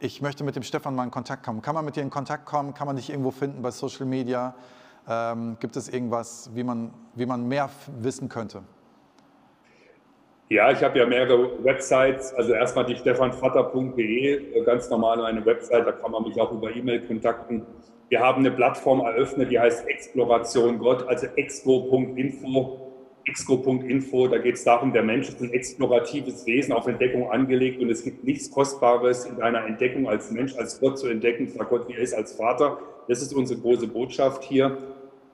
[0.00, 1.62] ich möchte mit dem Stefan mal in Kontakt kommen.
[1.62, 2.74] Kann man mit dir in Kontakt kommen?
[2.74, 4.54] Kann man dich irgendwo finden bei Social Media?
[5.08, 8.62] Ähm, gibt es irgendwas, wie man, wie man mehr wissen könnte?
[10.52, 12.34] Ja, ich habe ja mehrere Websites.
[12.34, 17.00] Also erstmal die stefanvatter.de, ganz normal eine Website, da kann man mich auch über E-Mail
[17.06, 17.64] kontakten.
[18.10, 22.92] Wir haben eine Plattform eröffnet, die heißt Exploration Gott, also expo.info.
[23.24, 27.88] Exco.info, da geht es darum, der Mensch ist ein exploratives Wesen auf Entdeckung angelegt und
[27.88, 31.88] es gibt nichts Kostbares in deiner Entdeckung als Mensch, als Gott zu entdecken, zwar Gott,
[31.88, 32.76] wie er ist, als Vater.
[33.08, 34.76] Das ist unsere große Botschaft hier.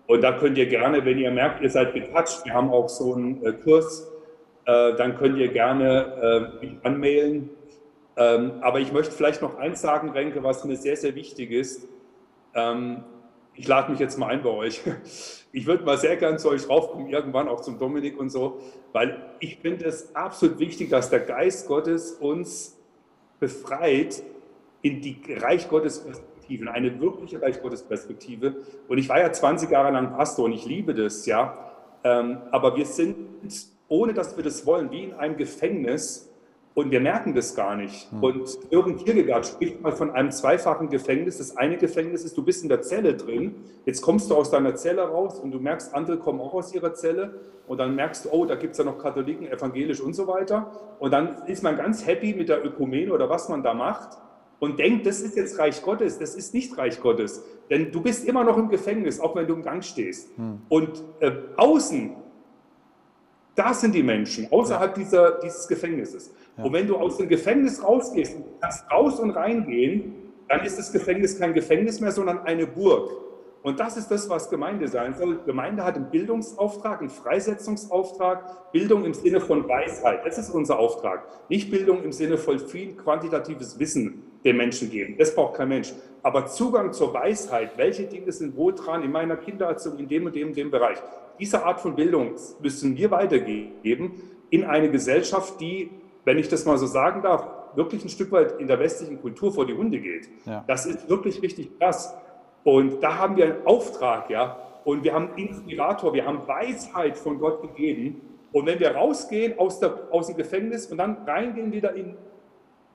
[0.07, 3.15] Und da könnt ihr gerne, wenn ihr merkt, ihr seid getatscht, wir haben auch so
[3.15, 4.07] einen äh, Kurs,
[4.69, 7.49] äh, dann könnt ihr gerne äh, mich anmailen.
[8.19, 11.89] Ähm, aber ich möchte vielleicht noch eins sagen, Renke, was mir sehr, sehr wichtig ist.
[12.55, 13.03] Ähm,
[13.55, 14.83] ich lade mich jetzt mal ein bei euch.
[15.51, 18.61] Ich würde mal sehr gern zu euch raufkommen, irgendwann auch zum Dominik und so,
[18.93, 22.79] weil ich finde es absolut wichtig, dass der Geist Gottes uns
[23.41, 24.23] befreit
[24.83, 28.57] in die Reich Gottes Perspektive, in eine wirkliche Reich Gottes Perspektive.
[28.89, 31.73] Und ich war ja 20 Jahre lang Pastor und ich liebe das, ja.
[32.05, 33.17] Ähm, aber wir sind
[33.89, 36.29] ohne dass wir das wollen, wie in einem Gefängnis
[36.79, 38.13] und wir merken das gar nicht.
[38.13, 38.23] Mhm.
[38.23, 41.39] Und Jürgen Kierkegaard spricht mal von einem zweifachen Gefängnis.
[41.39, 44.77] Das eine Gefängnis ist, du bist in der Zelle drin, jetzt kommst du aus deiner
[44.77, 48.29] Zelle raus und du merkst, andere kommen auch aus ihrer Zelle und dann merkst du,
[48.31, 50.71] oh, da gibt es ja noch Katholiken, evangelisch und so weiter.
[51.01, 54.17] Und dann ist man ganz happy mit der Ökumene oder was man da macht
[54.61, 57.43] und denkt, das ist jetzt Reich Gottes, das ist nicht Reich Gottes.
[57.71, 60.37] Denn du bist immer noch im Gefängnis, auch wenn du im Gang stehst.
[60.37, 60.61] Hm.
[60.69, 62.15] Und äh, außen
[63.59, 65.03] da sind die Menschen, außerhalb ja.
[65.03, 66.33] dieser, dieses Gefängnisses.
[66.57, 66.65] Ja.
[66.65, 70.15] Und wenn du aus dem Gefängnis rausgehst und kannst raus und reingehen,
[70.49, 73.11] dann ist das Gefängnis kein Gefängnis mehr, sondern eine Burg.
[73.63, 75.41] Und das ist das, was Gemeinde sein soll.
[75.45, 80.25] Gemeinde hat einen Bildungsauftrag, einen Freisetzungsauftrag, Bildung im Sinne von Weisheit.
[80.25, 81.25] Das ist unser Auftrag.
[81.49, 85.17] Nicht Bildung im Sinne von viel quantitatives Wissen den Menschen geben.
[85.19, 85.93] Das braucht kein Mensch.
[86.23, 90.37] Aber Zugang zur Weisheit, welche Dinge sind wo dran in meiner Kindererziehung, in dem und
[90.37, 90.99] dem, dem Bereich.
[91.39, 94.13] Diese Art von Bildung müssen wir weitergeben
[94.51, 95.91] in eine Gesellschaft, die,
[96.25, 99.53] wenn ich das mal so sagen darf, wirklich ein Stück weit in der westlichen Kultur
[99.53, 100.29] vor die Hunde geht.
[100.47, 100.65] Ja.
[100.67, 102.15] Das ist wirklich richtig krass.
[102.65, 104.57] Und da haben wir einen Auftrag, ja.
[104.85, 108.21] Und wir haben Inspirator, wir haben Weisheit von Gott gegeben.
[108.53, 112.17] Und wenn wir rausgehen aus, der, aus dem Gefängnis und dann reingehen wieder in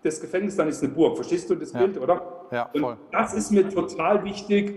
[0.02, 1.16] das Gefängnis, dann ist eine Burg.
[1.16, 1.80] Verstehst du das ja.
[1.80, 2.46] Bild, oder?
[2.52, 2.84] Ja, voll.
[2.84, 4.76] Und das ist mir total wichtig,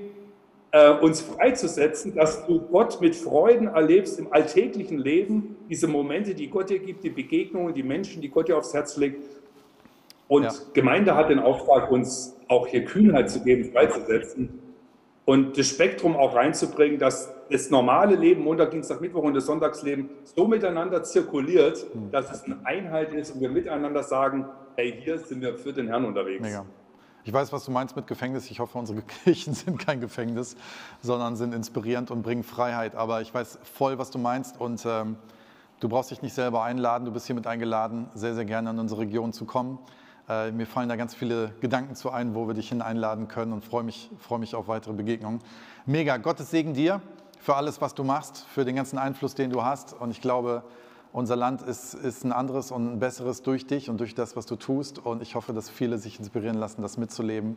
[0.76, 6.48] äh, uns freizusetzen, dass du Gott mit Freuden erlebst im alltäglichen Leben, diese Momente, die
[6.48, 9.22] Gott dir gibt, die Begegnungen, die Menschen, die Gott dir aufs Herz legt.
[10.28, 10.52] Und ja.
[10.74, 14.58] Gemeinde hat den Auftrag, uns auch hier Kühnheit zu geben, freizusetzen
[15.24, 20.10] und das Spektrum auch reinzubringen, dass das normale Leben, Montag, Dienstag, Mittwoch und das Sonntagsleben
[20.24, 22.10] so miteinander zirkuliert, mhm.
[22.10, 25.88] dass es eine Einheit ist und wir miteinander sagen, hey, hier sind wir für den
[25.88, 26.42] Herrn unterwegs.
[26.42, 26.66] Mega.
[27.26, 28.48] Ich weiß, was du meinst mit Gefängnis.
[28.52, 30.54] Ich hoffe, unsere Kirchen sind kein Gefängnis,
[31.02, 32.94] sondern sind inspirierend und bringen Freiheit.
[32.94, 35.16] Aber ich weiß voll, was du meinst und ähm,
[35.80, 37.04] du brauchst dich nicht selber einladen.
[37.04, 39.80] Du bist hiermit eingeladen, sehr, sehr gerne in unsere Region zu kommen.
[40.28, 43.64] Äh, mir fallen da ganz viele Gedanken zu ein, wo wir dich hineinladen können und
[43.64, 45.40] freue mich, freue mich auf weitere Begegnungen.
[45.84, 47.02] Mega, Gottes Segen dir
[47.40, 49.94] für alles, was du machst, für den ganzen Einfluss, den du hast.
[49.94, 50.62] Und ich glaube,
[51.16, 54.44] unser Land ist, ist ein anderes und ein besseres durch dich und durch das, was
[54.44, 54.98] du tust.
[54.98, 57.56] Und ich hoffe, dass viele sich inspirieren lassen, das mitzuleben.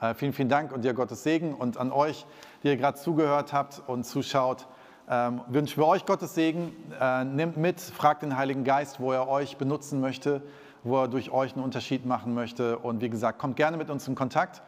[0.00, 1.54] Äh, vielen, vielen Dank und dir Gottes Segen.
[1.54, 2.24] Und an euch,
[2.62, 4.68] die ihr gerade zugehört habt und zuschaut,
[5.08, 6.70] ähm, wünschen wir euch Gottes Segen.
[7.00, 10.40] Äh, nehmt mit, fragt den Heiligen Geist, wo er euch benutzen möchte
[10.82, 12.78] wo er durch euch einen Unterschied machen möchte.
[12.78, 14.62] Und wie gesagt, kommt gerne mit uns in Kontakt.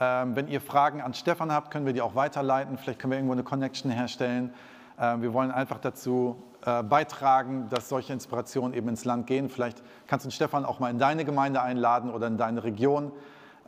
[0.00, 2.78] Ähm, wenn ihr Fragen an Stefan habt, können wir die auch weiterleiten.
[2.78, 4.52] Vielleicht können wir irgendwo eine Connection herstellen.
[5.00, 9.48] Ähm, wir wollen einfach dazu äh, beitragen, dass solche Inspirationen eben ins Land gehen.
[9.48, 13.10] Vielleicht kannst du Stefan auch mal in deine Gemeinde einladen oder in deine Region.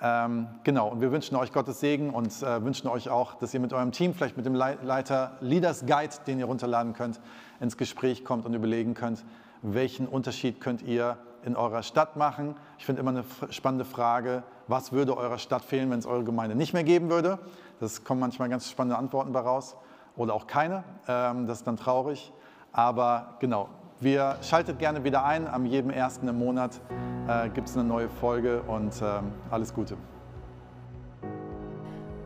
[0.01, 3.61] Ähm, genau, und wir wünschen euch Gottes Segen und äh, wünschen euch auch, dass ihr
[3.61, 7.21] mit eurem Team, vielleicht mit dem Leiter Leaders Guide, den ihr runterladen könnt,
[7.61, 9.25] ins Gespräch kommt und überlegen könnt,
[9.63, 12.55] welchen Unterschied könnt ihr in eurer Stadt machen?
[12.79, 16.55] Ich finde immer eine spannende Frage, was würde eurer Stadt fehlen, wenn es eure Gemeinde
[16.55, 17.39] nicht mehr geben würde?
[17.81, 19.77] Das kommen manchmal ganz spannende Antworten daraus
[20.17, 20.85] oder auch keine.
[21.09, 22.33] Ähm, das ist dann traurig.
[22.73, 23.69] Aber genau,
[24.01, 25.47] wir schaltet gerne wieder ein.
[25.47, 26.81] Am jedem ersten im Monat
[27.29, 29.97] äh, gibt es eine neue Folge und ähm, alles Gute.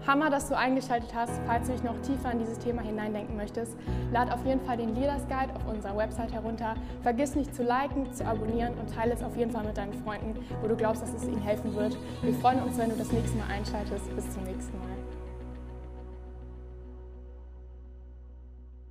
[0.06, 1.32] Hammer, dass du eingeschaltet hast.
[1.46, 3.76] Falls du dich noch tiefer in dieses Thema hineindenken möchtest,
[4.10, 6.76] lad auf jeden Fall den Leaders Guide auf unserer Website herunter.
[7.02, 10.34] Vergiss nicht zu liken, zu abonnieren und teile es auf jeden Fall mit deinen Freunden,
[10.62, 11.98] wo du glaubst, dass es ihnen helfen wird.
[12.22, 14.16] Wir freuen uns, wenn du das nächste Mal einschaltest.
[14.16, 14.97] Bis zum nächsten Mal.